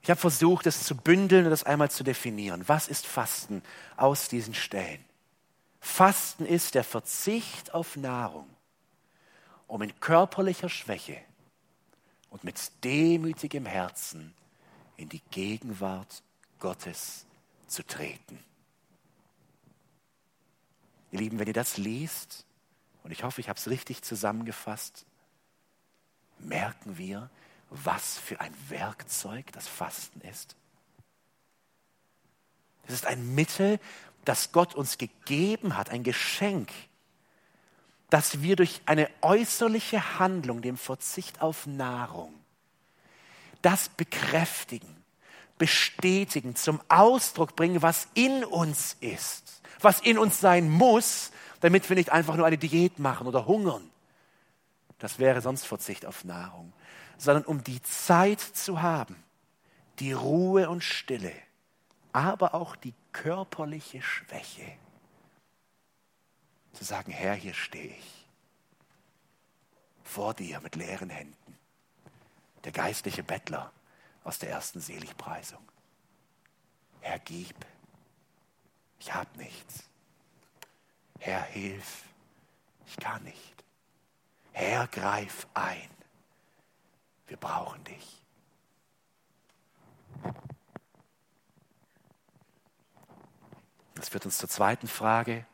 [0.05, 2.63] Ich habe versucht, es zu bündeln und das einmal zu definieren.
[2.67, 3.63] Was ist Fasten
[3.97, 5.03] aus diesen Stellen?
[5.79, 8.47] Fasten ist der Verzicht auf Nahrung,
[9.65, 11.17] um in körperlicher Schwäche
[12.29, 14.35] und mit demütigem Herzen
[14.95, 16.21] in die Gegenwart
[16.59, 17.25] Gottes
[17.65, 18.37] zu treten.
[21.09, 22.45] Ihr Lieben, wenn ihr das liest,
[23.01, 25.07] und ich hoffe, ich habe es richtig zusammengefasst,
[26.37, 27.31] merken wir,
[27.69, 30.55] was für ein Werkzeug das Fasten ist.
[32.87, 33.79] Es ist ein Mittel,
[34.23, 36.71] das Gott uns gegeben hat, ein Geschenk,
[38.09, 42.33] dass wir durch eine äußerliche Handlung, dem Verzicht auf Nahrung,
[43.61, 45.03] das bekräftigen,
[45.57, 51.95] bestätigen, zum Ausdruck bringen, was in uns ist, was in uns sein muss, damit wir
[51.95, 53.89] nicht einfach nur eine Diät machen oder hungern.
[54.99, 56.73] Das wäre sonst Verzicht auf Nahrung,
[57.17, 59.15] sondern um die Zeit zu haben,
[59.99, 61.33] die Ruhe und Stille,
[62.11, 64.77] aber auch die körperliche Schwäche,
[66.73, 68.27] zu sagen, Herr, hier stehe ich
[70.03, 71.57] vor dir mit leeren Händen,
[72.63, 73.71] der geistliche Bettler
[74.23, 75.65] aus der ersten Seligpreisung.
[77.01, 77.55] Herr, gib,
[78.99, 79.83] ich habe nichts.
[81.19, 82.03] Herr, hilf,
[82.87, 83.63] ich kann nicht.
[84.51, 85.89] Herr, greif ein,
[87.27, 88.21] wir brauchen dich.
[93.95, 95.45] Das führt uns zur zweiten Frage,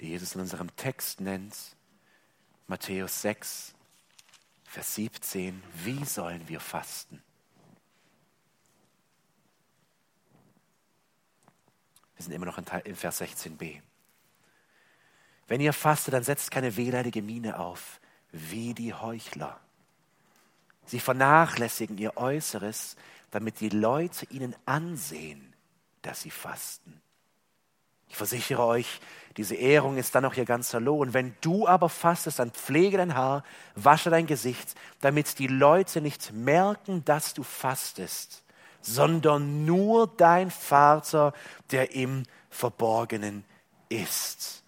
[0.00, 1.56] die Jesus in unserem Text nennt.
[2.66, 3.74] Matthäus 6,
[4.64, 5.62] Vers 17.
[5.84, 7.22] Wie sollen wir fasten?
[12.16, 13.80] Wir sind immer noch in Vers 16b.
[15.46, 18.00] Wenn ihr fastet, dann setzt keine wehleidige Miene auf,
[18.32, 19.60] wie die Heuchler.
[20.86, 22.96] Sie vernachlässigen ihr Äußeres,
[23.30, 25.52] damit die Leute ihnen ansehen,
[26.02, 27.00] dass sie fasten.
[28.08, 29.00] Ich versichere euch,
[29.36, 31.12] diese Ehrung ist dann auch ihr ganzer Lohn.
[31.12, 33.42] Wenn du aber fastest, dann pflege dein Haar,
[33.74, 38.44] wasche dein Gesicht, damit die Leute nicht merken, dass du fastest,
[38.80, 41.34] sondern nur dein Vater,
[41.72, 43.44] der im Verborgenen
[43.88, 44.62] ist.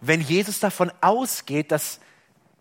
[0.00, 2.00] Wenn Jesus davon ausgeht, dass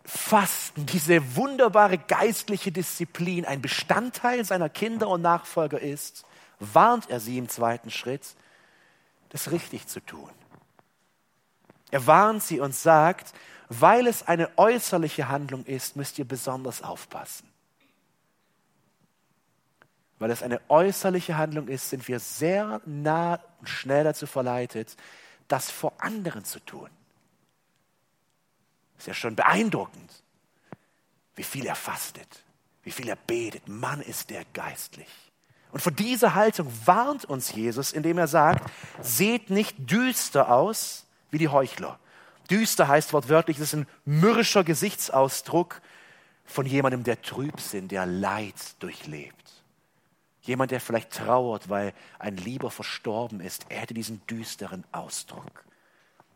[0.06, 6.26] Fasten, diese wunderbare geistliche Disziplin ein Bestandteil seiner Kinder und Nachfolger ist,
[6.60, 8.36] warnt er sie im zweiten Schritt,
[9.30, 10.30] das richtig zu tun.
[11.92, 13.34] Er warnt sie und sagt,
[13.70, 17.50] weil es eine äußerliche Handlung ist, müsst ihr besonders aufpassen.
[20.20, 24.96] Weil es eine äußerliche Handlung ist, sind wir sehr nah und schnell dazu verleitet,
[25.48, 26.90] das vor anderen zu tun.
[28.98, 30.24] Ist ja schon beeindruckend,
[31.36, 32.44] wie viel er fastet,
[32.84, 33.68] wie viel er betet.
[33.68, 35.10] Mann ist der geistlich.
[35.72, 41.38] Und vor dieser Haltung warnt uns Jesus, indem er sagt, seht nicht düster aus wie
[41.38, 42.00] die Heuchler.
[42.50, 45.82] Düster heißt wortwörtlich, es ist ein mürrischer Gesichtsausdruck
[46.46, 49.36] von jemandem, der Trübsinn, der Leid durchlebt.
[50.44, 53.66] Jemand, der vielleicht trauert, weil ein Lieber verstorben ist.
[53.70, 55.66] Er hätte diesen düsteren Ausdruck.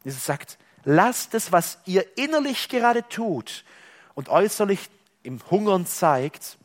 [0.03, 3.63] Jesus sagt, lasst es, was ihr innerlich gerade tut
[4.15, 4.89] und äußerlich
[5.23, 6.57] im Hungern zeigt,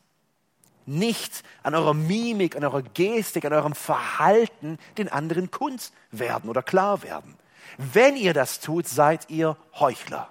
[0.87, 6.63] nicht an eurer Mimik, an eurer Gestik, an eurem Verhalten den anderen kund werden oder
[6.63, 7.37] klar werden.
[7.79, 10.31] Wenn ihr das tut, seid ihr Heuchler.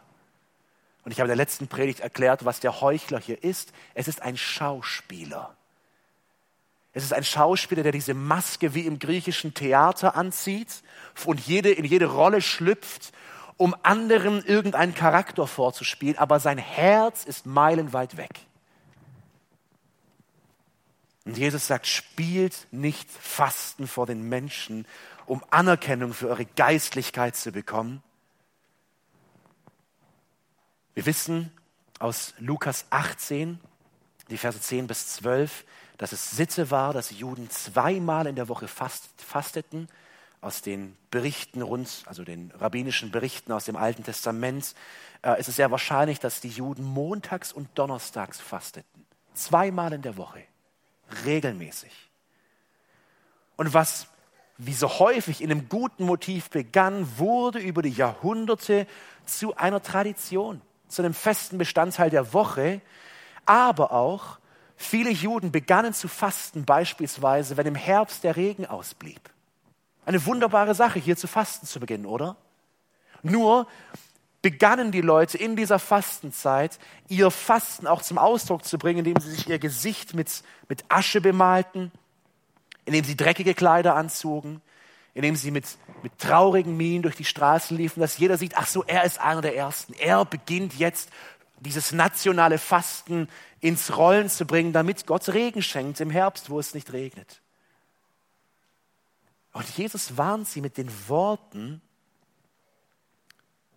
[1.04, 3.74] Und ich habe in der letzten Predigt erklärt, was der Heuchler hier ist.
[3.94, 5.56] Es ist ein Schauspieler.
[6.94, 10.84] Es ist ein Schauspieler, der diese Maske wie im griechischen Theater anzieht
[11.26, 13.12] und jede, in jede Rolle schlüpft,
[13.58, 18.42] um anderen irgendeinen Charakter vorzuspielen, aber sein Herz ist meilenweit weg.
[21.26, 24.86] Und Jesus sagt, spielt nicht Fasten vor den Menschen,
[25.26, 28.04] um Anerkennung für eure Geistlichkeit zu bekommen.
[30.94, 31.52] Wir wissen
[32.00, 33.60] aus Lukas 18,
[34.30, 35.66] die Verse 10 bis 12,
[35.98, 39.88] dass es Sitte war, dass Juden zweimal in der Woche fast, fasteten.
[40.44, 44.76] Aus den Berichten rund, also den rabbinischen Berichten aus dem Alten Testament,
[45.24, 49.06] äh, ist es sehr wahrscheinlich, dass die Juden montags und donnerstags fasteten.
[49.34, 50.44] Zweimal in der Woche
[51.26, 51.94] regelmäßig.
[53.56, 54.08] Und was
[54.58, 58.86] wie so häufig in einem guten Motiv begann, wurde über die Jahrhunderte
[59.26, 62.82] zu einer Tradition, zu einem festen Bestandteil der Woche,
[63.46, 64.40] aber auch
[64.76, 69.33] viele Juden begannen zu fasten, beispielsweise, wenn im Herbst der Regen ausblieb.
[70.06, 72.36] Eine wunderbare Sache, hier zu fasten zu beginnen, oder?
[73.22, 73.68] Nur
[74.42, 79.32] begannen die Leute in dieser Fastenzeit ihr Fasten auch zum Ausdruck zu bringen, indem sie
[79.32, 81.92] sich ihr Gesicht mit, mit Asche bemalten,
[82.86, 84.62] indem sie dreckige Kleider anzogen,
[85.14, 85.66] indem sie mit,
[86.02, 89.42] mit traurigen Mienen durch die Straßen liefen, dass jeder sieht, ach so, er ist einer
[89.42, 89.94] der Ersten.
[89.94, 91.10] Er beginnt jetzt
[91.62, 93.30] dieses nationale Fasten
[93.62, 97.43] ins Rollen zu bringen, damit Gott Regen schenkt im Herbst, wo es nicht regnet.
[99.54, 101.82] Und Jesus warnt sie mit den Worten,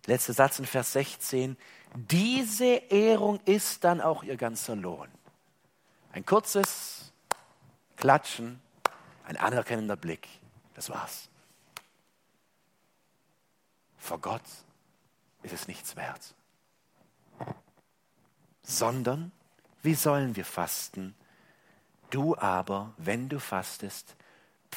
[0.05, 1.55] letzter Satz in Vers 16,
[1.93, 5.07] diese Ehrung ist dann auch ihr ganzer Lohn.
[6.11, 7.13] Ein kurzes
[7.95, 8.59] Klatschen,
[9.25, 10.27] ein anerkennender Blick,
[10.73, 11.29] das war's.
[13.97, 14.43] Vor Gott
[15.43, 16.33] ist es nichts wert.
[18.63, 19.31] Sondern,
[19.83, 21.15] wie sollen wir fasten?
[22.09, 24.15] Du aber, wenn du fastest,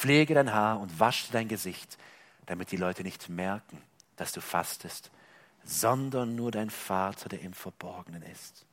[0.01, 1.99] Pflege dein Haar und wasche dein Gesicht,
[2.47, 3.77] damit die Leute nicht merken,
[4.17, 5.11] dass du fastest,
[5.63, 8.65] sondern nur dein Vater, der im Verborgenen ist.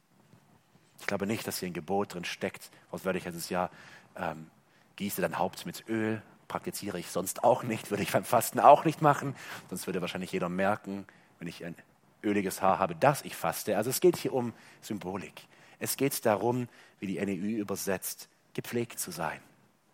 [1.01, 2.71] Ich glaube nicht, dass hier ein Gebot drin steckt.
[2.91, 3.69] Wortwörtlich heißt es ja,
[4.15, 4.49] ähm,
[4.95, 6.21] gieße dein Haupt mit Öl.
[6.47, 9.35] Praktiziere ich sonst auch nicht, würde ich beim Fasten auch nicht machen.
[9.67, 11.05] Sonst würde wahrscheinlich jeder merken,
[11.39, 11.75] wenn ich ein
[12.23, 13.75] öliges Haar habe, dass ich faste.
[13.75, 15.41] Also es geht hier um Symbolik.
[15.77, 16.69] Es geht darum,
[17.01, 19.41] wie die NEU übersetzt, gepflegt zu sein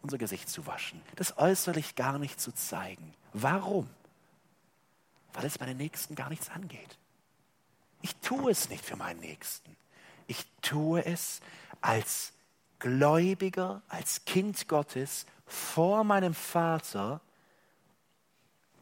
[0.03, 3.13] unser Gesicht zu waschen, das äußerlich gar nicht zu zeigen.
[3.31, 3.89] Warum?
[5.33, 6.97] Weil es meinen Nächsten gar nichts angeht.
[8.01, 9.75] Ich tue es nicht für meinen Nächsten.
[10.27, 11.39] Ich tue es
[11.81, 12.33] als
[12.79, 17.21] Gläubiger, als Kind Gottes vor meinem Vater,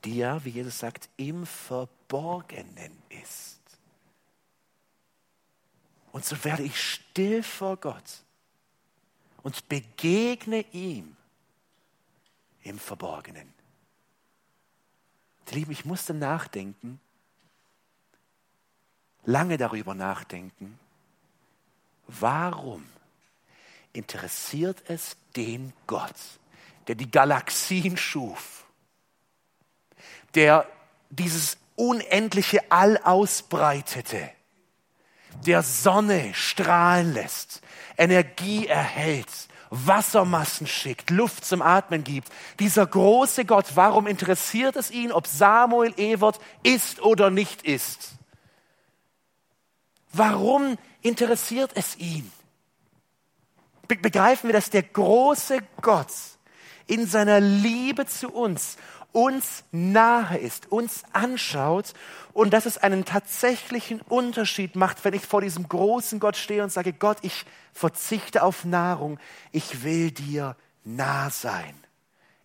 [0.04, 3.60] der, wie Jesus sagt, im Verborgenen ist.
[6.12, 8.24] Und so werde ich still vor Gott
[9.44, 11.16] und begegne ihm
[12.64, 13.52] im Verborgenen.
[15.52, 17.00] Lieben, ich musste nachdenken,
[19.26, 20.80] lange darüber nachdenken,
[22.08, 22.88] warum
[23.94, 26.16] interessiert es den Gott,
[26.88, 28.66] der die Galaxien schuf,
[30.36, 30.68] der
[31.10, 34.32] dieses unendliche All ausbreitete,
[35.46, 37.62] der Sonne strahlen lässt,
[38.02, 39.30] Energie erhält,
[39.70, 42.30] Wassermassen schickt, Luft zum Atmen gibt.
[42.60, 48.14] Dieser große Gott, warum interessiert es ihn, ob Samuel Ewert ist oder nicht ist?
[50.12, 52.30] Warum interessiert es ihn?
[53.88, 56.12] Begreifen wir, dass der große Gott
[56.88, 58.78] in seiner Liebe zu uns
[59.12, 61.94] uns nahe ist, uns anschaut
[62.34, 66.72] und dass es einen tatsächlichen Unterschied macht, wenn ich vor diesem großen Gott stehe und
[66.72, 69.20] sage, Gott, ich verzichte auf Nahrung,
[69.52, 71.76] ich will dir nah sein,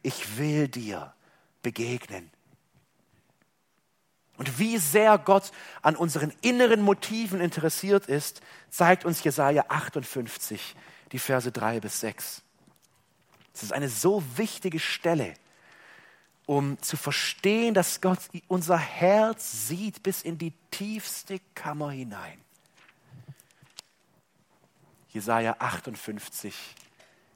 [0.02, 1.12] ich will dir
[1.62, 2.30] begegnen.
[4.38, 5.50] Und wie sehr Gott
[5.80, 10.76] an unseren inneren Motiven interessiert ist, zeigt uns Jesaja 58,
[11.12, 12.42] die Verse 3 bis 6.
[13.52, 15.34] Das ist eine so wichtige Stelle
[16.46, 22.40] um zu verstehen, dass Gott unser Herz sieht bis in die tiefste Kammer hinein.
[25.08, 26.54] Jesaja 58,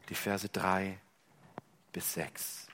[0.08, 0.98] die Verse 3
[1.92, 2.69] bis 6.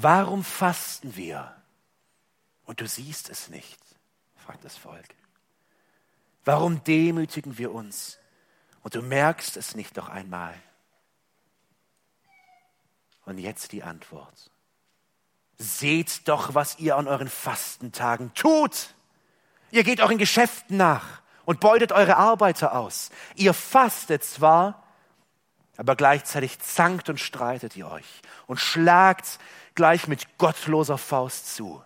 [0.00, 1.52] Warum fasten wir?
[2.66, 3.80] Und du siehst es nicht,
[4.36, 5.16] fragt das Volk.
[6.44, 8.20] Warum demütigen wir uns?
[8.84, 10.54] Und du merkst es nicht noch einmal.
[13.24, 14.52] Und jetzt die Antwort.
[15.56, 18.94] Seht doch, was ihr an euren Fastentagen tut.
[19.72, 23.10] Ihr geht euren Geschäften nach und beutet eure Arbeiter aus.
[23.34, 24.87] Ihr fastet zwar,
[25.78, 29.38] aber gleichzeitig zankt und streitet ihr euch und schlagt
[29.74, 31.82] gleich mit gottloser Faust zu.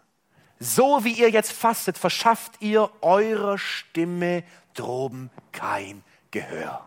[0.58, 6.86] So wie ihr jetzt fastet, verschafft ihr eurer Stimme droben kein Gehör.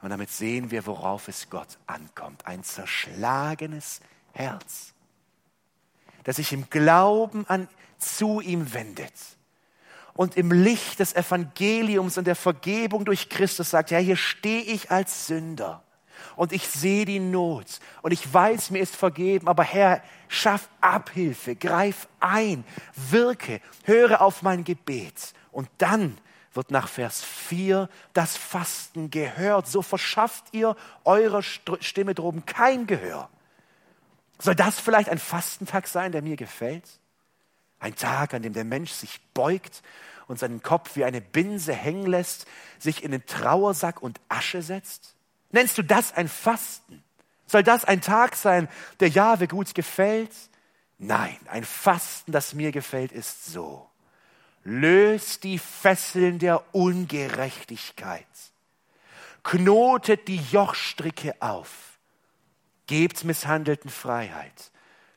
[0.00, 2.46] Und damit sehen wir, worauf es Gott ankommt.
[2.46, 4.00] Ein zerschlagenes
[4.32, 4.92] Herz,
[6.22, 7.68] das sich im Glauben an,
[7.98, 9.12] zu ihm wendet
[10.14, 14.90] und im Licht des Evangeliums und der Vergebung durch Christus sagt, ja, hier stehe ich
[14.90, 15.82] als Sünder
[16.36, 21.56] und ich sehe die Not und ich weiß, mir ist vergeben, aber Herr, schaff Abhilfe,
[21.56, 26.16] greif ein, wirke, höre auf mein Gebet und dann
[26.52, 29.66] wird nach Vers 4 das Fasten gehört.
[29.66, 33.28] So verschafft ihr eurer Stimme droben kein Gehör.
[34.38, 37.00] Soll das vielleicht ein Fastentag sein, der mir gefällt?
[37.84, 39.82] Ein Tag, an dem der Mensch sich beugt
[40.26, 42.46] und seinen Kopf wie eine Binse hängen lässt,
[42.78, 45.14] sich in den Trauersack und Asche setzt?
[45.50, 47.04] Nennst du das ein Fasten?
[47.46, 48.70] Soll das ein Tag sein,
[49.00, 50.30] der Jahwe gut gefällt?
[50.96, 53.86] Nein, ein Fasten, das mir gefällt, ist so.
[54.62, 58.24] Löst die Fesseln der Ungerechtigkeit.
[59.42, 61.98] Knotet die Jochstricke auf.
[62.86, 64.70] Gebt Misshandelten Freiheit.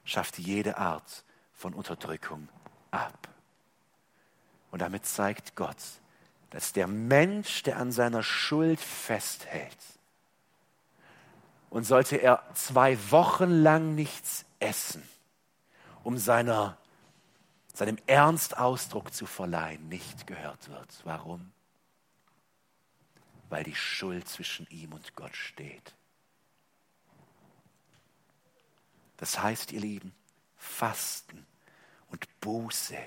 [0.03, 1.24] Schafft jede Art
[1.57, 2.49] von Unterdrückung
[2.97, 3.27] ab.
[4.71, 5.77] Und damit zeigt Gott,
[6.49, 9.77] dass der Mensch, der an seiner Schuld festhält,
[11.69, 15.07] und sollte er zwei Wochen lang nichts essen,
[16.03, 16.77] um seiner,
[17.73, 21.01] seinem Ernst Ausdruck zu verleihen, nicht gehört wird.
[21.03, 21.51] Warum?
[23.49, 25.93] Weil die Schuld zwischen ihm und Gott steht.
[29.17, 30.13] Das heißt, ihr Lieben,
[30.55, 31.45] Fasten
[32.10, 32.97] und Buße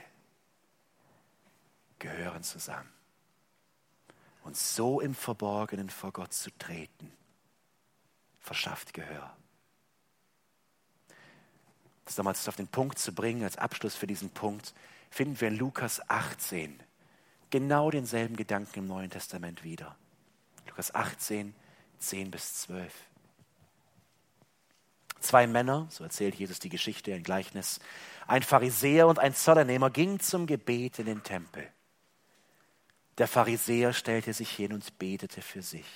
[1.99, 2.93] gehören zusammen.
[4.43, 7.13] Und so im Verborgenen vor Gott zu treten,
[8.41, 9.37] verschafft Gehör.
[12.05, 14.75] Das damals auf den Punkt zu bringen, als Abschluss für diesen Punkt,
[15.11, 16.83] finden wir in Lukas 18
[17.51, 19.97] genau denselben Gedanken im Neuen Testament wieder.
[20.67, 21.55] Lukas 18,
[21.99, 22.93] 10 bis 12.
[25.21, 27.79] Zwei Männer, so erzählt Jesus die Geschichte, ein Gleichnis,
[28.27, 31.66] ein Pharisäer und ein Zollernehmer gingen zum Gebet in den Tempel.
[33.18, 35.87] Der Pharisäer stellte sich hin und betete für sich.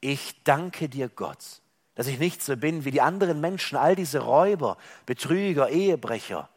[0.00, 1.60] Ich danke dir, Gott,
[1.94, 6.48] dass ich nicht so bin wie die anderen Menschen, all diese Räuber, Betrüger, Ehebrecher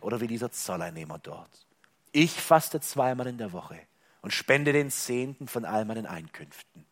[0.00, 1.66] oder wie dieser Zolleinnehmer dort.
[2.12, 3.78] Ich faste zweimal in der Woche
[4.20, 6.84] und spende den Zehnten von all meinen Einkünften.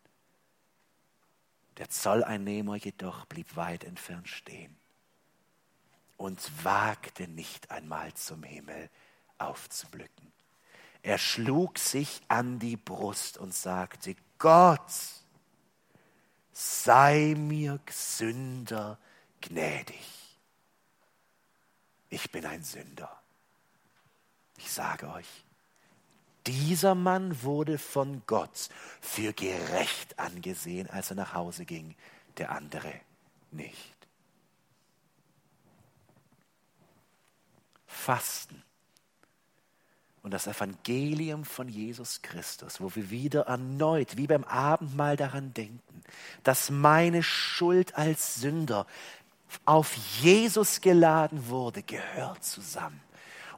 [1.79, 4.77] Der Zolleinnehmer jedoch blieb weit entfernt stehen
[6.17, 8.91] und wagte nicht einmal zum Himmel
[9.39, 10.33] aufzublicken.
[11.03, 14.93] Er schlug sich an die Brust und sagte, Gott,
[16.53, 18.99] sei mir Sünder
[19.41, 20.05] gnädig.
[22.11, 23.23] Ich bin ein Sünder.
[24.57, 25.45] Ich sage euch,
[26.49, 28.71] dieser Mann wurde von Gott
[29.01, 31.95] für gerecht angesehen, als er nach Hause ging,
[32.39, 32.93] der andere
[33.51, 33.95] nicht.
[37.87, 38.63] Fasten
[40.23, 46.03] und das Evangelium von Jesus Christus, wo wir wieder erneut, wie beim Abendmahl daran denken,
[46.45, 48.87] dass meine Schuld als Sünder
[49.67, 53.01] auf Jesus geladen wurde, gehört zusammen.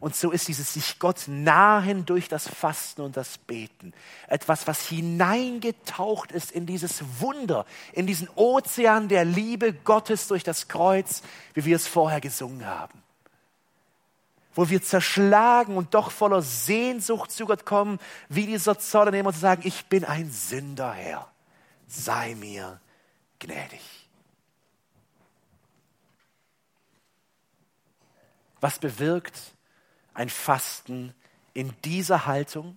[0.01, 3.93] Und so ist dieses sich Gott nahen durch das Fasten und das Beten.
[4.29, 10.69] Etwas, was hineingetaucht ist in dieses Wunder, in diesen Ozean der Liebe Gottes durch das
[10.69, 11.23] Kreuz,
[11.53, 13.03] wie wir es vorher gesungen haben.
[14.55, 17.99] Wo wir zerschlagen und doch voller Sehnsucht zu Gott kommen,
[18.31, 21.31] wie dieser Zollernehmer und sagen, ich bin ein Sünder, Herr,
[21.87, 22.81] sei mir
[23.39, 23.83] gnädig.
[28.63, 29.39] Was bewirkt
[30.21, 31.15] ein Fasten
[31.55, 32.77] in dieser Haltung?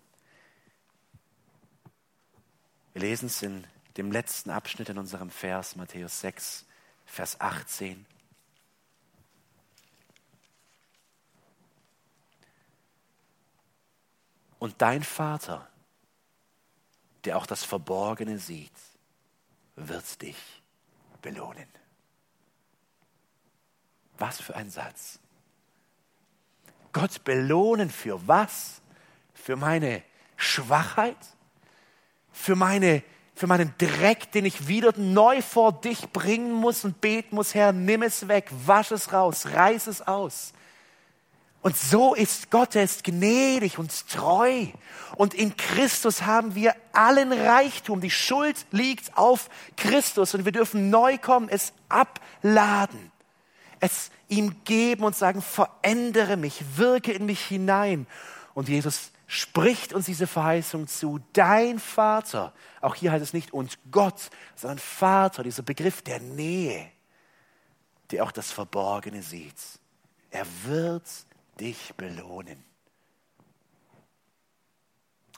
[2.93, 3.67] Wir lesen es in
[3.97, 6.65] dem letzten Abschnitt in unserem Vers, Matthäus 6,
[7.05, 8.05] Vers 18.
[14.57, 15.67] Und dein Vater,
[17.25, 18.71] der auch das Verborgene sieht,
[19.75, 20.37] wird dich
[21.21, 21.67] belohnen.
[24.17, 25.19] Was für ein Satz.
[26.93, 28.81] Gott belohnen für was?
[29.33, 30.03] Für meine
[30.37, 31.17] Schwachheit?
[32.31, 33.03] Für, meine,
[33.35, 37.73] für meinen Dreck, den ich wieder neu vor dich bringen muss und beten muss, Herr,
[37.73, 40.53] nimm es weg, wasch es raus, reiß es aus.
[41.63, 44.67] Und so ist Gott, er ist gnädig und treu.
[45.15, 48.01] Und in Christus haben wir allen Reichtum.
[48.01, 53.12] Die Schuld liegt auf Christus und wir dürfen neu kommen, es abladen,
[53.83, 58.07] es ihm geben und sagen, verändere mich, wirke in mich hinein.
[58.53, 61.19] Und Jesus spricht uns diese Verheißung zu.
[61.33, 66.89] Dein Vater, auch hier heißt es nicht und Gott, sondern Vater, dieser Begriff der Nähe,
[68.11, 69.59] der auch das Verborgene sieht.
[70.31, 71.03] Er wird
[71.59, 72.63] dich belohnen.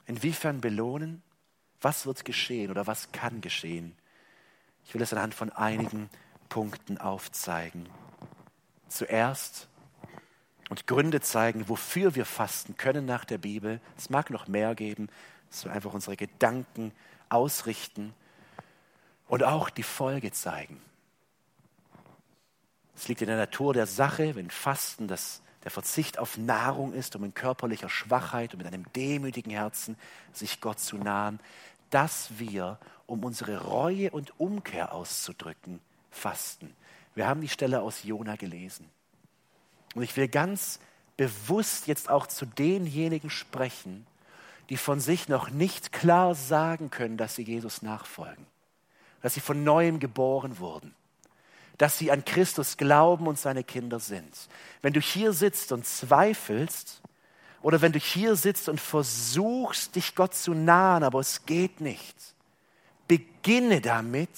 [0.06, 1.24] Inwiefern belohnen?
[1.82, 3.96] Was wird geschehen oder was kann geschehen?
[4.86, 6.12] Ich will es anhand von einigen
[6.48, 7.89] Punkten aufzeigen.
[8.88, 9.67] Zuerst
[10.69, 13.79] und Gründe zeigen, wofür wir fasten können nach der Bibel.
[13.97, 15.09] Es mag noch mehr geben,
[15.49, 16.91] dass wir einfach unsere Gedanken
[17.29, 18.13] ausrichten
[19.27, 20.81] und auch die Folge zeigen.
[22.95, 27.15] Es liegt in der Natur der Sache, wenn Fasten das, der Verzicht auf Nahrung ist,
[27.15, 29.97] um in körperlicher Schwachheit und mit einem demütigen Herzen
[30.31, 31.39] sich Gott zu nahen,
[31.89, 36.73] dass wir, um unsere Reue und Umkehr auszudrücken, fasten.
[37.16, 38.89] Wir haben die Stelle aus Jona gelesen.
[39.95, 40.80] Und ich will ganz
[41.18, 44.05] bewusst jetzt auch zu denjenigen sprechen,
[44.70, 48.45] die von sich noch nicht klar sagen können, dass sie Jesus nachfolgen,
[49.22, 50.93] dass sie von neuem geboren wurden,
[51.78, 54.36] dass sie an Christus glauben und seine Kinder sind.
[54.82, 57.01] Wenn du hier sitzt und zweifelst,
[57.61, 62.16] oder wenn du hier sitzt und versuchst, dich Gott zu nahen, aber es geht nicht,
[63.07, 64.30] beginne damit,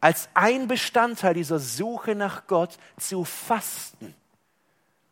[0.00, 4.14] als ein Bestandteil dieser Suche nach Gott zu fasten.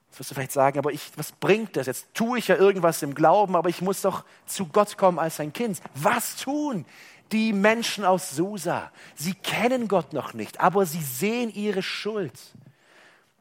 [0.08, 1.86] Jetzt wirst du vielleicht sagen, aber ich, was bringt das?
[1.86, 5.40] Jetzt tue ich ja irgendwas im Glauben, aber ich muss doch zu Gott kommen als
[5.40, 5.80] ein Kind.
[5.94, 6.86] Was tun
[7.32, 8.90] die Menschen aus Susa?
[9.14, 12.32] Sie kennen Gott noch nicht, aber sie sehen ihre Schuld.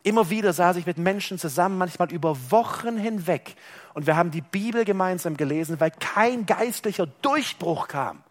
[0.03, 3.55] Immer wieder saß ich mit Menschen zusammen, manchmal über Wochen hinweg.
[3.93, 8.21] Und wir haben die Bibel gemeinsam gelesen, weil kein geistlicher Durchbruch kam.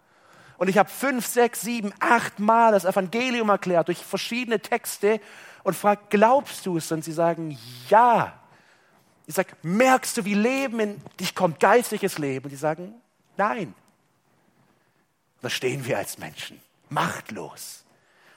[0.64, 5.20] Und ich habe fünf, sechs, sieben, acht Mal das Evangelium erklärt durch verschiedene Texte
[5.62, 6.90] und fragt, glaubst du es?
[6.90, 7.58] Und sie sagen,
[7.90, 8.32] ja.
[9.26, 12.46] Ich sage, merkst du, wie Leben in dich kommt, geistliches Leben?
[12.46, 12.94] Und die sagen,
[13.36, 13.74] nein.
[15.42, 16.58] Da stehen wir als Menschen,
[16.88, 17.84] machtlos.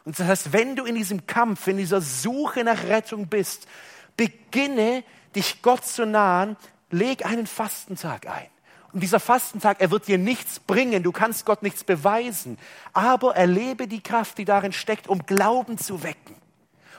[0.03, 3.69] Und das heißt, wenn du in diesem Kampf, in dieser Suche nach Rettung bist,
[4.17, 6.57] beginne dich Gott zu nahen,
[6.89, 8.49] leg einen Fastentag ein.
[8.93, 12.57] Und dieser Fastentag, er wird dir nichts bringen, du kannst Gott nichts beweisen,
[12.93, 16.35] aber erlebe die Kraft, die darin steckt, um Glauben zu wecken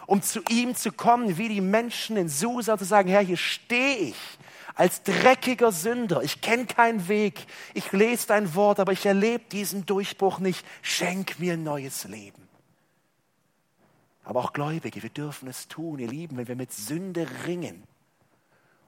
[0.09, 3.99] um zu ihm zu kommen, wie die Menschen in Susa, zu sagen, Herr, hier stehe
[3.99, 4.17] ich
[4.75, 6.23] als dreckiger Sünder.
[6.23, 7.45] Ich kenne keinen Weg.
[7.75, 10.65] Ich lese dein Wort, aber ich erlebe diesen Durchbruch nicht.
[10.81, 12.49] Schenk mir ein neues Leben.
[14.25, 17.83] Aber auch Gläubige, wir dürfen es tun, ihr Lieben, wenn wir mit Sünde ringen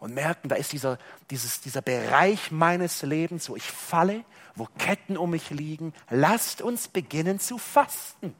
[0.00, 0.98] und merken, da ist dieser,
[1.30, 4.24] dieses, dieser Bereich meines Lebens, wo ich falle,
[4.56, 5.94] wo Ketten um mich liegen.
[6.10, 8.34] Lasst uns beginnen zu fasten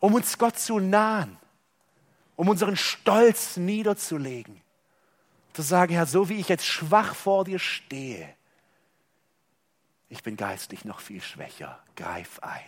[0.00, 1.36] um uns Gott zu nahen,
[2.36, 4.60] um unseren Stolz niederzulegen.
[5.52, 8.34] Zu sagen, Herr, so wie ich jetzt schwach vor dir stehe,
[10.08, 11.82] ich bin geistlich noch viel schwächer.
[11.96, 12.60] Greif ein.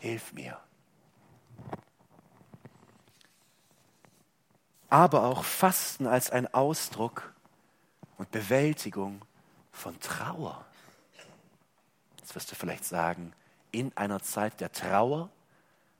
[0.00, 0.60] Hilf mir.
[4.90, 7.32] Aber auch Fasten als ein Ausdruck
[8.18, 9.22] und Bewältigung
[9.72, 10.64] von Trauer.
[12.18, 13.32] Jetzt wirst du vielleicht sagen,
[13.72, 15.30] in einer Zeit der Trauer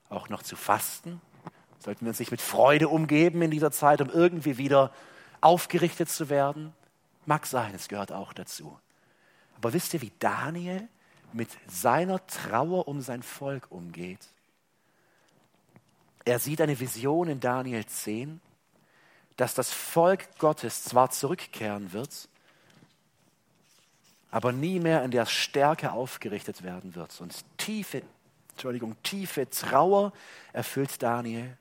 [0.09, 1.21] auch noch zu fasten?
[1.79, 4.91] Sollten wir uns nicht mit Freude umgeben in dieser Zeit, um irgendwie wieder
[5.39, 6.73] aufgerichtet zu werden?
[7.25, 8.77] Mag sein, es gehört auch dazu.
[9.57, 10.87] Aber wisst ihr, wie Daniel
[11.33, 14.27] mit seiner Trauer um sein Volk umgeht?
[16.25, 18.41] Er sieht eine Vision in Daniel 10,
[19.37, 22.29] dass das Volk Gottes zwar zurückkehren wird,
[24.29, 28.03] aber nie mehr in der Stärke aufgerichtet werden wird und tiefe
[28.51, 30.13] Entschuldigung, tiefe Trauer
[30.53, 31.57] erfüllt Daniel,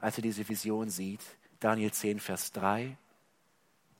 [0.00, 1.22] als er diese Vision sieht.
[1.60, 2.96] Daniel 10, Vers 3,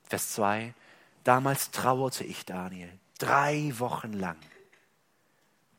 [0.03, 0.75] Vers 2.
[1.23, 4.37] Damals trauerte ich Daniel drei Wochen lang.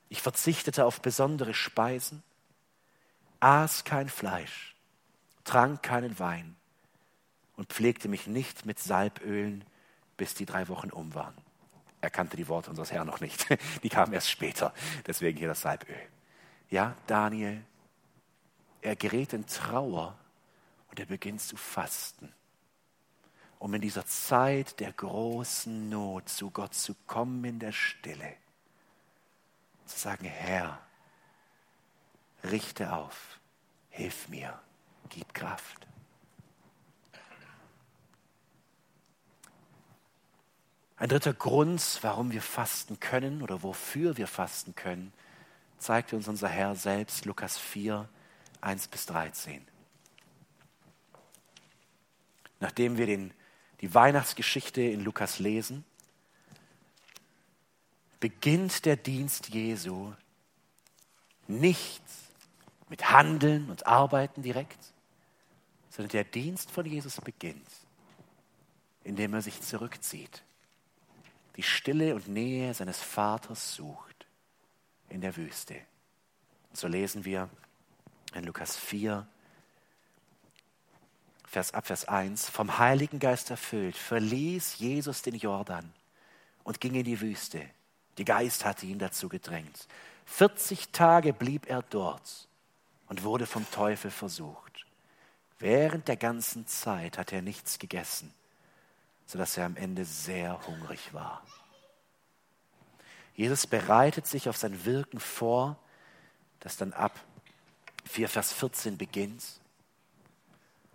[0.09, 2.23] Ich verzichtete auf besondere Speisen,
[3.39, 4.75] aß kein Fleisch,
[5.43, 6.55] trank keinen Wein
[7.55, 9.63] und pflegte mich nicht mit Salbölen,
[10.17, 11.35] bis die drei Wochen um waren.
[12.01, 13.47] Er kannte die Worte unseres Herrn noch nicht.
[13.83, 14.73] Die kamen erst später.
[15.07, 15.99] Deswegen hier das Salböl.
[16.69, 17.63] Ja, Daniel,
[18.81, 20.15] er gerät in Trauer
[20.91, 22.31] und er beginnt zu fasten,
[23.57, 28.35] um in dieser Zeit der großen Not zu Gott zu kommen in der Stille.
[29.87, 30.79] Zu sagen, Herr,
[32.43, 33.39] richte auf,
[33.89, 34.59] hilf mir,
[35.09, 35.87] gib Kraft.
[40.97, 45.11] Ein dritter Grund, warum wir fasten können oder wofür wir fasten können,
[45.77, 48.07] zeigte uns unser Herr selbst, Lukas 4,
[48.61, 49.65] 1 bis 13.
[52.61, 53.33] Nachdem wir den,
[53.81, 55.83] die Weihnachtsgeschichte in Lukas lesen,
[58.21, 60.13] beginnt der Dienst Jesu
[61.47, 62.01] nicht
[62.87, 64.79] mit Handeln und Arbeiten direkt,
[65.89, 67.67] sondern der Dienst von Jesus beginnt,
[69.03, 70.44] indem er sich zurückzieht
[71.55, 74.27] die Stille und Nähe seines Vaters sucht
[75.09, 75.75] in der Wüste.
[76.73, 77.49] so lesen wir
[78.33, 79.25] in Lukas 4,
[81.47, 85.93] Vers, ab Vers 1, vom Heiligen Geist erfüllt, verließ Jesus den Jordan
[86.65, 87.61] und ging in die Wüste.
[88.17, 89.87] Die Geist hatte ihn dazu gedrängt.
[90.25, 92.49] 40 Tage blieb er dort
[93.07, 94.85] und wurde vom Teufel versucht.
[95.59, 98.33] Während der ganzen Zeit hat er nichts gegessen,
[99.25, 101.43] sodass er am Ende sehr hungrig war.
[103.35, 105.77] Jesus bereitet sich auf sein Wirken vor,
[106.59, 107.19] das dann ab
[108.05, 109.43] 4 Vers 14 beginnt.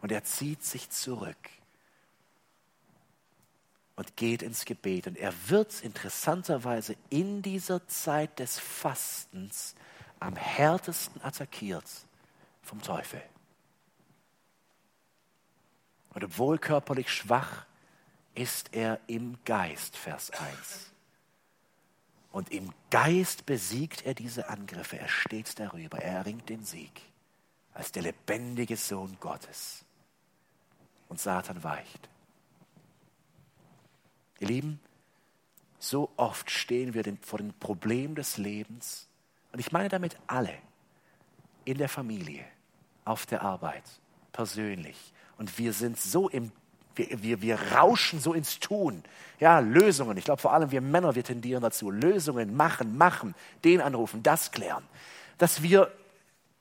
[0.00, 1.36] Und er zieht sich zurück
[3.96, 5.06] und geht ins Gebet.
[5.06, 9.74] Und er wird interessanterweise in dieser Zeit des Fastens
[10.20, 11.84] am härtesten attackiert
[12.62, 13.22] vom Teufel.
[16.14, 17.66] Und obwohl körperlich schwach,
[18.34, 20.90] ist er im Geist, Vers 1.
[22.32, 24.98] Und im Geist besiegt er diese Angriffe.
[24.98, 25.98] Er steht darüber.
[25.98, 27.02] Er erringt den Sieg
[27.74, 29.84] als der lebendige Sohn Gottes.
[31.08, 32.08] Und Satan weicht.
[34.38, 34.80] Ihr Lieben,
[35.78, 39.08] so oft stehen wir vor dem Problem des Lebens.
[39.52, 40.56] Und ich meine damit alle.
[41.64, 42.44] In der Familie,
[43.04, 43.84] auf der Arbeit,
[44.32, 45.12] persönlich.
[45.36, 46.52] Und wir sind so im
[46.94, 49.02] wir, wir, wir rauschen so ins Tun.
[49.38, 50.16] Ja, Lösungen.
[50.16, 51.90] Ich glaube vor allem wir Männer, wir tendieren dazu.
[51.90, 53.34] Lösungen machen, machen,
[53.64, 54.84] den anrufen, das klären.
[55.38, 55.92] Dass wir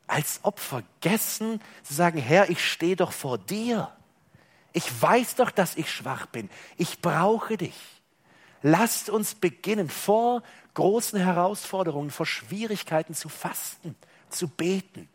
[0.08, 3.92] als ob vergessen zu sagen, Herr, ich stehe doch vor dir.
[4.74, 6.50] Ich weiß doch, dass ich schwach bin.
[6.78, 7.76] Ich brauche dich.
[8.62, 13.96] Lasst uns beginnen, vor großen Herausforderungen, vor Schwierigkeiten zu fasten,
[14.30, 15.08] zu beten.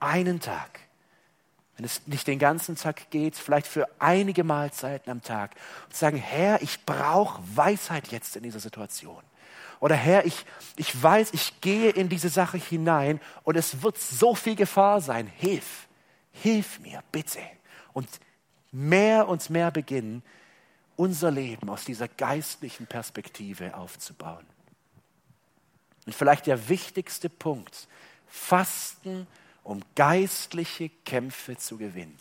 [0.00, 0.80] Einen Tag
[1.76, 5.52] wenn es nicht den ganzen Tag geht, vielleicht für einige Mahlzeiten am Tag
[5.86, 9.22] und sagen, Herr, ich brauche Weisheit jetzt in dieser Situation.
[9.80, 10.46] Oder Herr, ich,
[10.76, 15.26] ich weiß, ich gehe in diese Sache hinein und es wird so viel Gefahr sein.
[15.26, 15.88] Hilf,
[16.32, 17.40] hilf mir, bitte.
[17.92, 18.08] Und
[18.70, 20.22] mehr und mehr beginnen,
[20.96, 24.46] unser Leben aus dieser geistlichen Perspektive aufzubauen.
[26.06, 27.88] Und vielleicht der wichtigste Punkt,
[28.28, 29.26] Fasten
[29.64, 32.16] um geistliche Kämpfe zu gewinnen.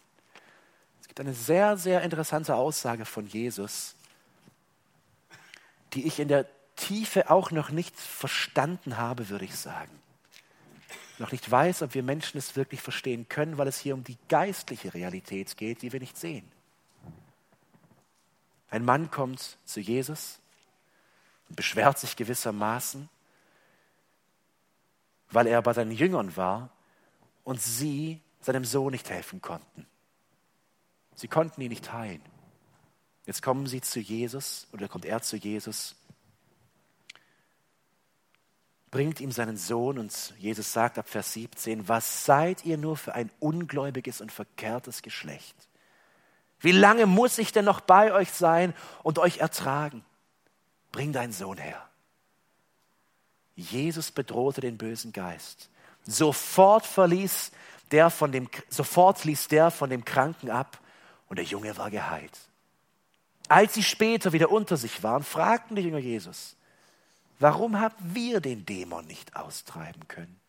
[1.01, 3.95] Es gibt eine sehr, sehr interessante Aussage von Jesus,
[5.93, 9.91] die ich in der Tiefe auch noch nicht verstanden habe, würde ich sagen.
[11.19, 14.17] Noch nicht weiß, ob wir Menschen es wirklich verstehen können, weil es hier um die
[14.29, 16.49] geistliche Realität geht, die wir nicht sehen.
[18.71, 20.39] Ein Mann kommt zu Jesus
[21.49, 23.07] und beschwert sich gewissermaßen,
[25.29, 26.71] weil er bei seinen Jüngern war
[27.43, 29.87] und sie seinem Sohn nicht helfen konnten.
[31.15, 32.21] Sie konnten ihn nicht heilen.
[33.25, 35.95] Jetzt kommen sie zu Jesus oder kommt er zu Jesus,
[38.91, 43.15] bringt ihm seinen Sohn und Jesus sagt ab Vers 17, was seid ihr nur für
[43.15, 45.55] ein ungläubiges und verkehrtes Geschlecht?
[46.59, 50.05] Wie lange muss ich denn noch bei euch sein und euch ertragen?
[50.91, 51.89] Bring deinen Sohn her.
[53.55, 55.69] Jesus bedrohte den bösen Geist
[56.05, 57.51] Sofort verließ
[57.91, 60.79] der von dem, sofort ließ der von dem Kranken ab
[61.29, 62.37] und der Junge war geheilt.
[63.47, 66.55] Als sie später wieder unter sich waren, fragten die Jünger Jesus,
[67.39, 70.39] warum haben wir den Dämon nicht austreiben können?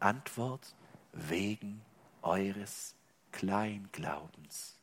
[0.00, 0.74] Antwort,
[1.12, 1.82] wegen
[2.22, 2.94] eures
[3.32, 4.76] Kleinglaubens.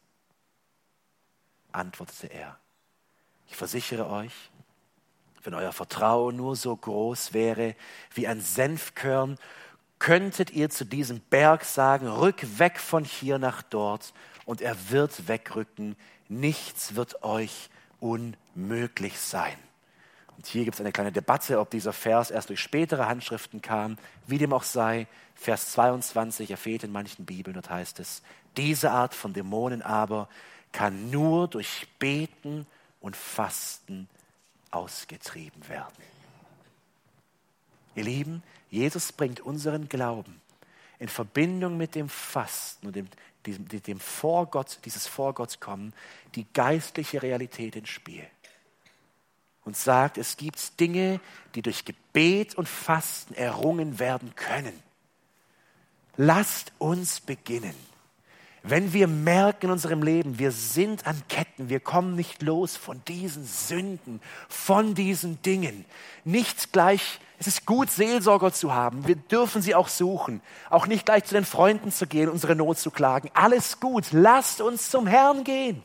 [1.71, 2.59] Antwortete er,
[3.47, 4.51] ich versichere euch,
[5.47, 7.75] wenn euer Vertrauen nur so groß wäre
[8.13, 9.37] wie ein Senfkörn,
[9.97, 15.29] könntet ihr zu diesem Berg sagen, rück weg von hier nach dort, und er wird
[15.29, 15.95] wegrücken.
[16.27, 17.69] Nichts wird euch
[18.01, 19.55] unmöglich sein.
[20.35, 23.97] Und hier gibt es eine kleine Debatte, ob dieser Vers erst durch spätere Handschriften kam.
[24.25, 28.21] Wie dem auch sei, Vers 22, er fehlt in manchen Bibeln, dort heißt es,
[28.57, 30.27] diese Art von Dämonen aber
[30.73, 32.67] kann nur durch Beten
[32.99, 34.09] und Fasten
[34.77, 36.03] ausgetrieben werden.
[37.95, 40.39] Ihr Lieben, Jesus bringt unseren Glauben
[40.99, 43.07] in Verbindung mit dem Fasten und dem,
[43.45, 45.93] diesem, dem vor Gott, dieses vor Gott kommen,
[46.35, 48.25] die geistliche Realität ins Spiel.
[49.63, 51.19] Und sagt, es gibt Dinge,
[51.55, 54.81] die durch Gebet und Fasten errungen werden können.
[56.15, 57.75] Lasst uns beginnen
[58.69, 63.01] wenn wir merken in unserem Leben, wir sind an Ketten, wir kommen nicht los von
[63.07, 65.85] diesen Sünden, von diesen Dingen.
[66.25, 69.07] Nicht gleich, es ist gut, Seelsorger zu haben.
[69.07, 70.41] Wir dürfen sie auch suchen.
[70.69, 73.29] Auch nicht gleich zu den Freunden zu gehen, unsere Not zu klagen.
[73.33, 74.05] Alles gut.
[74.11, 75.83] Lasst uns zum Herrn gehen.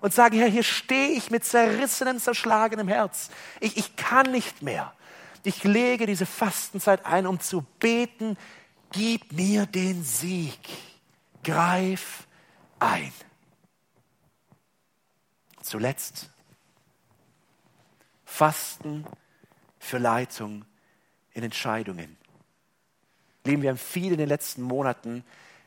[0.00, 3.30] Und sagen, Herr, hier stehe ich mit zerrissenem, zerschlagenem Herz.
[3.60, 4.92] Ich, ich kann nicht mehr.
[5.42, 8.36] Ich lege diese Fastenzeit ein, um zu beten,
[8.92, 10.58] gib mir den Sieg
[11.46, 12.26] greif
[12.80, 13.12] ein.
[15.62, 16.28] Zuletzt
[18.24, 19.06] Fasten
[19.78, 20.64] für Leitung
[21.32, 22.16] in Entscheidungen.
[23.44, 25.24] Lieben, wir haben viel in den letzten Monaten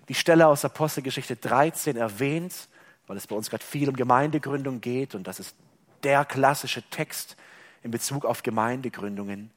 [0.10, 2.68] die Stelle aus Apostelgeschichte 13 erwähnt,
[3.08, 5.56] weil es bei uns gerade viel um Gemeindegründung geht und das ist
[6.04, 7.38] der klassische Text
[7.84, 9.50] in Bezug auf Gemeindegründungen.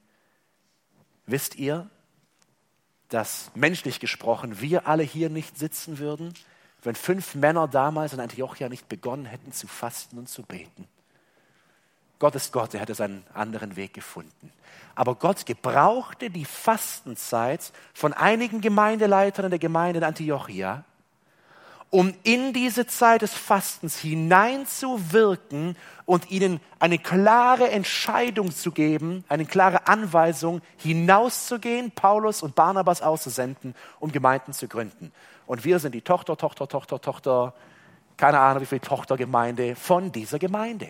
[1.25, 1.89] Wisst ihr,
[3.13, 6.33] dass menschlich gesprochen wir alle hier nicht sitzen würden,
[6.81, 10.87] wenn fünf Männer damals in Antiochia nicht begonnen hätten zu fasten und zu beten?
[12.17, 14.51] Gott ist Gott, er hätte seinen anderen Weg gefunden.
[14.95, 20.83] Aber Gott gebrauchte die Fastenzeit von einigen Gemeindeleitern in der Gemeinde in Antiochia,
[21.93, 29.45] um in diese Zeit des Fastens hineinzuwirken und ihnen eine klare Entscheidung zu geben, eine
[29.45, 35.11] klare Anweisung, hinauszugehen, Paulus und Barnabas auszusenden, um Gemeinden zu gründen.
[35.45, 37.53] Und wir sind die Tochter, Tochter, Tochter, Tochter,
[38.17, 40.87] keine Ahnung wie viel Tochtergemeinde von dieser Gemeinde.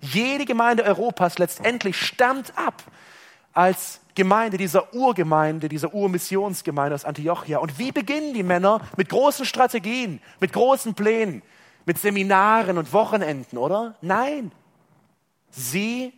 [0.00, 2.82] Jede Gemeinde Europas letztendlich stammt ab
[3.52, 7.58] als Gemeinde dieser Urgemeinde, dieser Urmissionsgemeinde aus Antiochia.
[7.58, 8.80] Und wie beginnen die Männer?
[8.96, 11.42] Mit großen Strategien, mit großen Plänen,
[11.84, 13.94] mit Seminaren und Wochenenden, oder?
[14.00, 14.50] Nein.
[15.50, 16.12] Sie,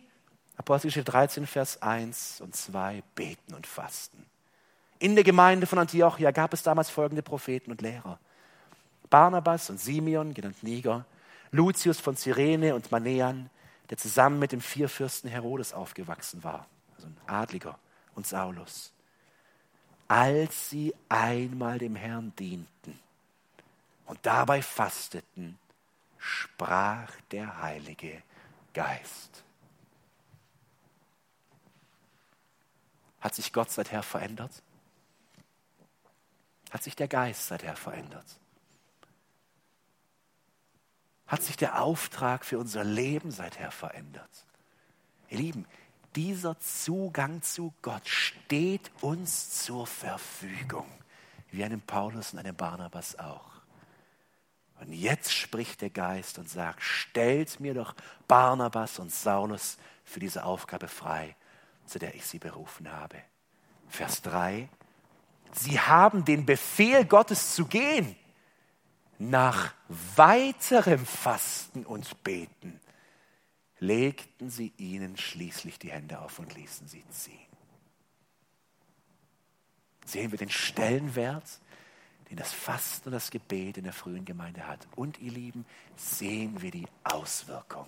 [0.57, 4.25] Apostelgeschichte 13, Vers 1 und 2, beten und fasten.
[4.97, 8.17] In der Gemeinde von Antiochia gab es damals folgende Propheten und Lehrer.
[9.09, 11.05] Barnabas und Simeon, genannt Niger,
[11.51, 13.49] Lucius von Cyrene und Manean,
[13.89, 17.77] der zusammen mit dem Vierfürsten Herodes aufgewachsen war, also ein Adliger,
[18.19, 18.91] und Saulus.
[20.07, 22.99] Als sie einmal dem Herrn dienten
[24.05, 25.57] und dabei fasteten,
[26.17, 28.21] sprach der Heilige
[28.73, 29.43] Geist.
[33.21, 34.61] Hat sich Gott seither verändert?
[36.71, 38.39] Hat sich der Geist seither verändert?
[41.29, 44.47] hat sich der Auftrag für unser Leben seither verändert.
[45.29, 45.67] Ihr Lieben,
[46.15, 50.87] dieser Zugang zu Gott steht uns zur Verfügung,
[51.51, 53.49] wie einem Paulus und einem Barnabas auch.
[54.79, 57.95] Und jetzt spricht der Geist und sagt, stellt mir doch
[58.27, 61.35] Barnabas und Saulus für diese Aufgabe frei,
[61.85, 63.17] zu der ich sie berufen habe.
[63.89, 64.69] Vers 3.
[65.51, 68.15] Sie haben den Befehl Gottes zu gehen
[69.17, 69.73] nach
[70.15, 72.79] weiterem Fasten und Beten
[73.79, 77.39] legten sie ihnen schließlich die Hände auf und ließen sie ziehen.
[80.05, 81.59] Sehen wir den Stellenwert,
[82.29, 84.87] den das Fasten und das Gebet in der frühen Gemeinde hat.
[84.95, 85.65] Und ihr Lieben,
[85.95, 87.87] sehen wir die Auswirkung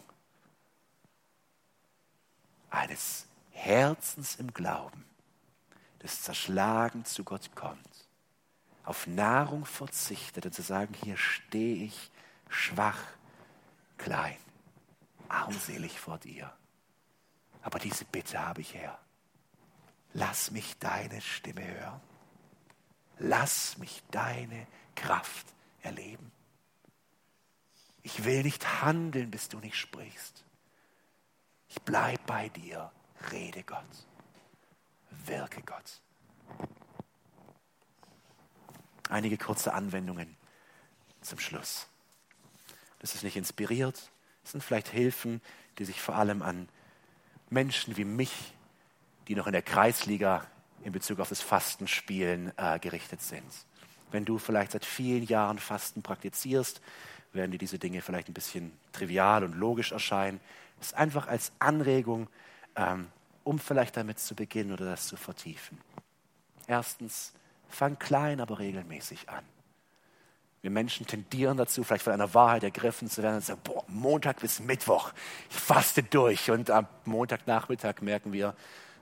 [2.70, 5.06] eines Herzens im Glauben,
[6.00, 8.08] das zerschlagen zu Gott kommt
[8.84, 12.12] auf Nahrung verzichtet und zu sagen, hier stehe ich
[12.50, 13.02] schwach,
[13.98, 14.38] klein,
[15.32, 16.52] armselig vor dir.
[17.62, 18.98] Aber diese Bitte habe ich her.
[20.14, 22.02] Lass mich deine Stimme hören.
[23.20, 25.48] Lass mich deine Kraft
[25.82, 26.32] erleben.
[28.04, 30.44] Ich will nicht handeln, bis du nicht sprichst.
[31.68, 32.92] Ich bleibe bei dir.
[33.32, 34.08] Rede Gott.
[35.26, 36.02] Wirke Gott
[39.12, 40.36] einige kurze Anwendungen
[41.22, 41.88] zum Schluss.
[43.00, 44.12] Das ist nicht inspiriert,
[44.44, 45.42] das sind vielleicht Hilfen,
[45.78, 46.68] die sich vor allem an
[47.50, 48.54] Menschen wie mich,
[49.28, 50.46] die noch in der Kreisliga
[50.84, 53.44] in Bezug auf das Fastenspielen äh, gerichtet sind.
[54.12, 56.82] Wenn du vielleicht seit vielen Jahren Fasten praktizierst,
[57.34, 60.40] werden dir diese Dinge vielleicht ein bisschen trivial und logisch erscheinen.
[60.80, 62.28] Das ist einfach als Anregung,
[62.76, 63.08] ähm,
[63.44, 65.78] um vielleicht damit zu beginnen oder das zu vertiefen.
[66.68, 67.34] Erstens,
[67.72, 69.44] Fang klein, aber regelmäßig an.
[70.62, 74.40] Wir Menschen tendieren dazu, vielleicht von einer Wahrheit ergriffen zu werden und sagen, boah, Montag
[74.42, 75.12] bis Mittwoch,
[75.50, 76.52] ich faste durch.
[76.52, 78.56] Und am Montagnachmittag merken wir,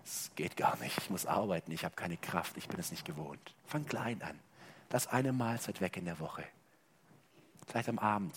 [0.06, 3.06] es geht gar nicht, ich muss arbeiten, ich habe keine Kraft, ich bin es nicht
[3.06, 3.54] gewohnt.
[3.66, 4.40] Fang klein an.
[4.90, 6.44] Lass eine Mahlzeit weg in der Woche.
[7.68, 8.36] Vielleicht am Abend.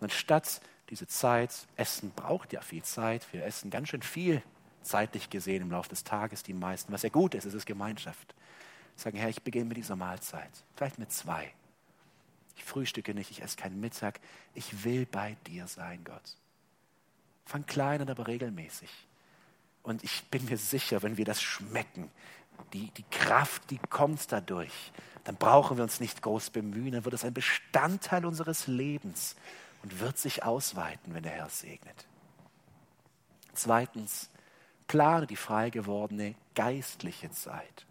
[0.00, 0.60] Und anstatt
[0.90, 4.42] diese Zeit, Essen braucht ja viel Zeit, wir essen ganz schön viel
[4.82, 8.34] zeitlich gesehen im Laufe des Tages, die meisten, was ja gut ist, es ist Gemeinschaft.
[8.96, 10.50] Sagen, Herr, ich beginne mit dieser Mahlzeit.
[10.74, 11.52] Vielleicht mit zwei.
[12.56, 14.20] Ich frühstücke nicht, ich esse keinen Mittag.
[14.54, 16.36] Ich will bei dir sein, Gott.
[17.44, 18.90] Fang klein an, aber regelmäßig.
[19.82, 22.10] Und ich bin mir sicher, wenn wir das schmecken,
[22.72, 24.92] die, die Kraft, die kommt dadurch,
[25.24, 29.36] dann brauchen wir uns nicht groß bemühen, dann wird es ein Bestandteil unseres Lebens
[29.82, 32.06] und wird sich ausweiten, wenn der Herr segnet.
[33.52, 34.30] Zweitens,
[34.86, 37.86] plane die frei gewordene geistliche Zeit.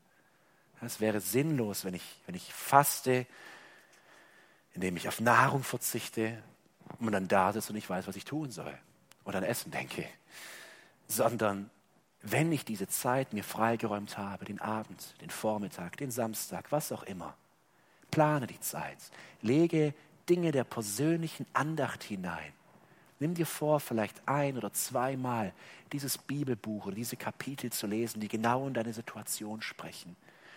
[0.81, 3.25] Es wäre sinnlos, wenn ich, wenn ich faste,
[4.75, 6.37] indem ich auf Nahrung verzichte,
[6.99, 8.77] und dann da sitze und ich weiß, was ich tun soll
[9.23, 10.05] und an Essen denke,
[11.07, 11.69] sondern
[12.21, 17.03] wenn ich diese Zeit mir freigeräumt habe, den Abend, den Vormittag, den Samstag, was auch
[17.03, 17.35] immer,
[18.11, 18.97] plane die Zeit,
[19.41, 19.93] lege
[20.29, 22.53] Dinge der persönlichen Andacht hinein.
[23.19, 25.53] Nimm dir vor, vielleicht ein oder zweimal
[25.91, 30.15] dieses Bibelbuch oder diese Kapitel zu lesen, die genau in deine Situation sprechen.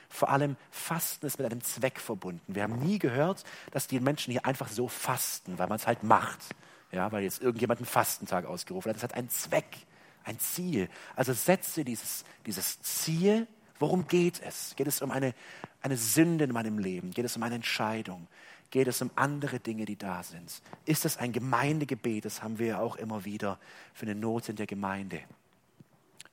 [0.08, 2.54] Vor allem Fasten ist mit einem Zweck verbunden.
[2.54, 6.02] Wir haben nie gehört, dass die Menschen hier einfach so fasten, weil man es halt
[6.02, 6.40] macht.
[6.90, 8.96] Ja, weil jetzt irgendjemand einen Fastentag ausgerufen hat.
[8.96, 9.76] Das hat einen Zweck,
[10.24, 10.88] ein Ziel.
[11.14, 13.46] Also setze dieses, dieses Ziel.
[13.78, 14.74] Worum geht es?
[14.76, 15.34] Geht es um eine,
[15.82, 17.10] eine Sünde in meinem Leben?
[17.10, 18.26] Geht es um eine Entscheidung?
[18.70, 20.62] Geht es um andere Dinge, die da sind?
[20.84, 22.24] Ist es ein Gemeindegebet?
[22.24, 23.58] Das haben wir ja auch immer wieder
[23.92, 25.20] für eine Not in der Gemeinde.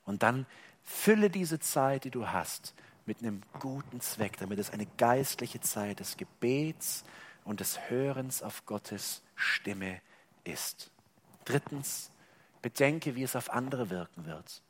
[0.04, 0.46] Und dann
[0.82, 2.74] fülle diese Zeit, die du hast,
[3.06, 7.04] mit einem guten Zweck, damit es eine geistliche Zeit des Gebets
[7.44, 10.00] und des Hörens auf Gottes Stimme
[10.44, 10.90] ist.
[11.44, 12.10] Drittens,
[12.62, 14.62] bedenke, wie es auf andere wirken wird.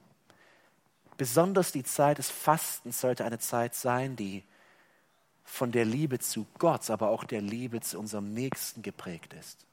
[1.16, 4.44] Besonders die Zeit des Fastens sollte eine Zeit sein, die
[5.44, 9.64] von der Liebe zu Gott, aber auch der Liebe zu unserem Nächsten geprägt ist.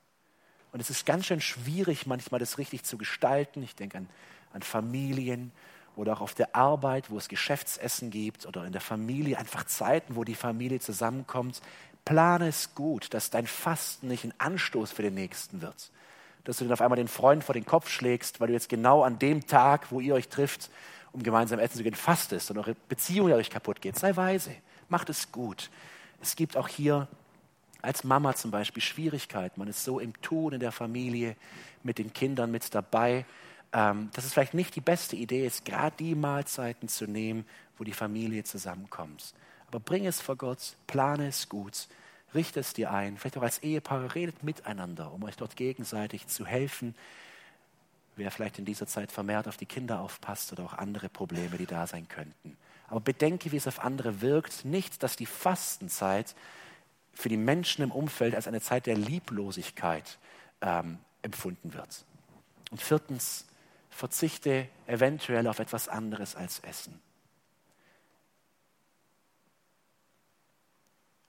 [0.71, 3.61] Und es ist ganz schön schwierig, manchmal das richtig zu gestalten.
[3.61, 4.09] Ich denke an,
[4.53, 5.51] an Familien
[5.95, 10.15] oder auch auf der Arbeit, wo es Geschäftsessen gibt oder in der Familie, einfach Zeiten,
[10.15, 11.61] wo die Familie zusammenkommt.
[12.05, 15.91] Plane es gut, dass dein Fasten nicht ein Anstoß für den Nächsten wird.
[16.43, 19.03] Dass du dann auf einmal den Freund vor den Kopf schlägst, weil du jetzt genau
[19.03, 20.69] an dem Tag, wo ihr euch trifft,
[21.13, 23.97] um gemeinsam essen zu gehen, fastest und eure Beziehung euch kaputt geht.
[23.97, 24.51] Sei weise,
[24.89, 25.69] macht es gut.
[26.21, 27.07] Es gibt auch hier
[27.81, 29.59] als Mama zum Beispiel Schwierigkeiten.
[29.59, 31.35] Man ist so im Tun in der Familie,
[31.83, 33.25] mit den Kindern mit dabei
[33.73, 37.45] ähm, dass es vielleicht nicht die beste Idee ist, gerade die Mahlzeiten zu nehmen,
[37.77, 39.33] wo die Familie zusammenkommt.
[39.67, 41.87] Aber bring es vor Gott, plane es gut,
[42.35, 43.17] richte es dir ein.
[43.17, 46.95] Vielleicht auch als Ehepaar, redet miteinander, um euch dort gegenseitig zu helfen.
[48.15, 51.65] Wer vielleicht in dieser Zeit vermehrt auf die Kinder aufpasst oder auch andere Probleme, die
[51.65, 52.55] da sein könnten.
[52.87, 54.65] Aber bedenke, wie es auf andere wirkt.
[54.65, 56.35] Nicht, dass die Fastenzeit
[57.15, 60.19] für die Menschen im Umfeld als eine Zeit der Lieblosigkeit
[60.61, 62.05] ähm, empfunden wird.
[62.69, 63.45] Und viertens,
[63.93, 66.99] verzichte eventuell auf etwas anderes als Essen.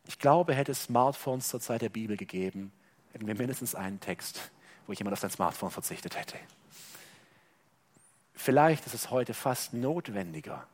[0.06, 2.72] Ich glaube, hätte es Smartphones zur Zeit der Bibel gegeben,
[3.12, 4.50] hätten wir mindestens einen Text,
[4.86, 6.38] wo jemand auf sein Smartphone verzichtet hätte.
[8.34, 10.66] Vielleicht ist es heute fast notwendiger,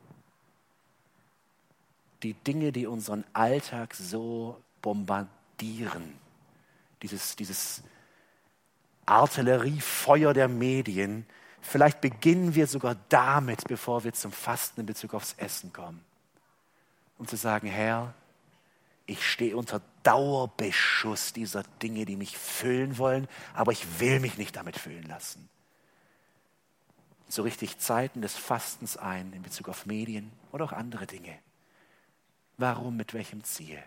[2.23, 6.17] die Dinge, die unseren Alltag so bombardieren,
[7.01, 7.83] dieses, dieses
[9.05, 11.25] Artilleriefeuer der Medien,
[11.61, 16.03] Vielleicht beginnen wir sogar damit, bevor wir zum Fasten in Bezug aufs Essen kommen.
[17.17, 18.13] Um zu sagen, Herr,
[19.05, 24.55] ich stehe unter Dauerbeschuss dieser Dinge, die mich füllen wollen, aber ich will mich nicht
[24.55, 25.47] damit füllen lassen.
[27.27, 31.37] So richtig Zeiten des Fastens ein in Bezug auf Medien oder auch andere Dinge.
[32.57, 33.81] Warum, mit welchem Ziel?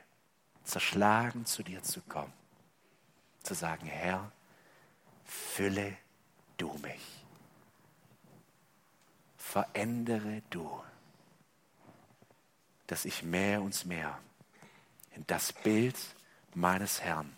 [0.63, 2.33] Zerschlagen zu dir zu kommen.
[3.43, 4.33] Zu sagen, Herr,
[5.25, 5.97] fülle
[6.57, 7.14] du mich
[9.55, 10.83] verändere du,
[12.89, 14.19] dass ich mehr und mehr
[15.15, 15.95] in das Bild
[16.55, 17.37] meines Herrn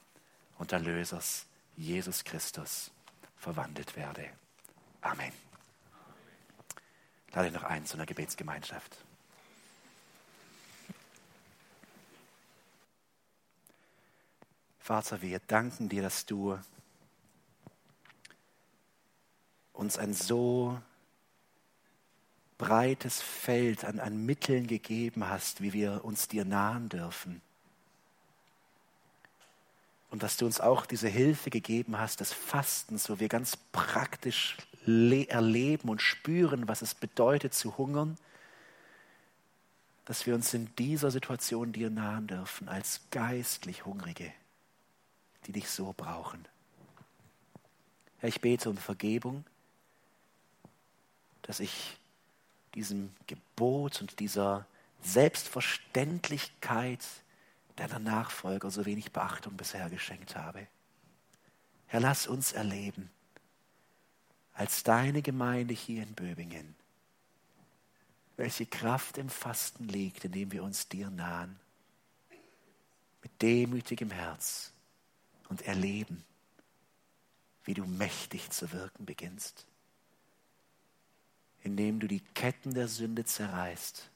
[0.56, 1.44] und Erlösers
[1.76, 2.90] Jesus Christus
[3.36, 4.30] verwandelt werde.
[5.02, 5.30] Amen.
[7.32, 8.96] Lade noch ein zu einer Gebetsgemeinschaft.
[14.78, 16.58] Vater, wir danken dir, dass du
[19.74, 20.80] uns ein so
[22.58, 27.42] breites Feld an, an Mitteln gegeben hast, wie wir uns dir nahen dürfen.
[30.10, 34.56] Und dass du uns auch diese Hilfe gegeben hast des Fastens, wo wir ganz praktisch
[34.86, 38.16] erleben und spüren, was es bedeutet zu hungern,
[40.04, 44.32] dass wir uns in dieser Situation dir nahen dürfen als geistlich Hungrige,
[45.46, 46.46] die dich so brauchen.
[48.18, 49.44] Herr, ich bete um Vergebung,
[51.42, 51.98] dass ich
[52.76, 54.66] diesem Gebot und dieser
[55.02, 57.04] Selbstverständlichkeit
[57.74, 60.68] deiner Nachfolger so wenig Beachtung bisher geschenkt habe.
[61.86, 63.10] Herr, lass uns erleben,
[64.52, 66.74] als deine Gemeinde hier in Böbingen,
[68.36, 71.58] welche Kraft im Fasten liegt, indem wir uns dir nahen,
[73.22, 74.72] mit demütigem Herz
[75.48, 76.24] und erleben,
[77.64, 79.66] wie du mächtig zu wirken beginnst
[81.66, 84.08] indem du die Ketten der Sünde zerreißt,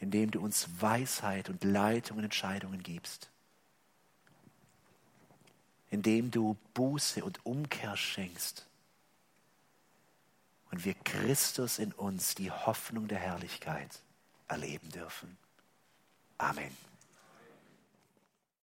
[0.00, 3.30] indem du uns Weisheit und Leitung und Entscheidungen gibst,
[5.88, 8.66] indem du Buße und Umkehr schenkst
[10.72, 14.00] und wir Christus in uns, die Hoffnung der Herrlichkeit,
[14.48, 15.38] erleben dürfen.
[16.38, 16.76] Amen.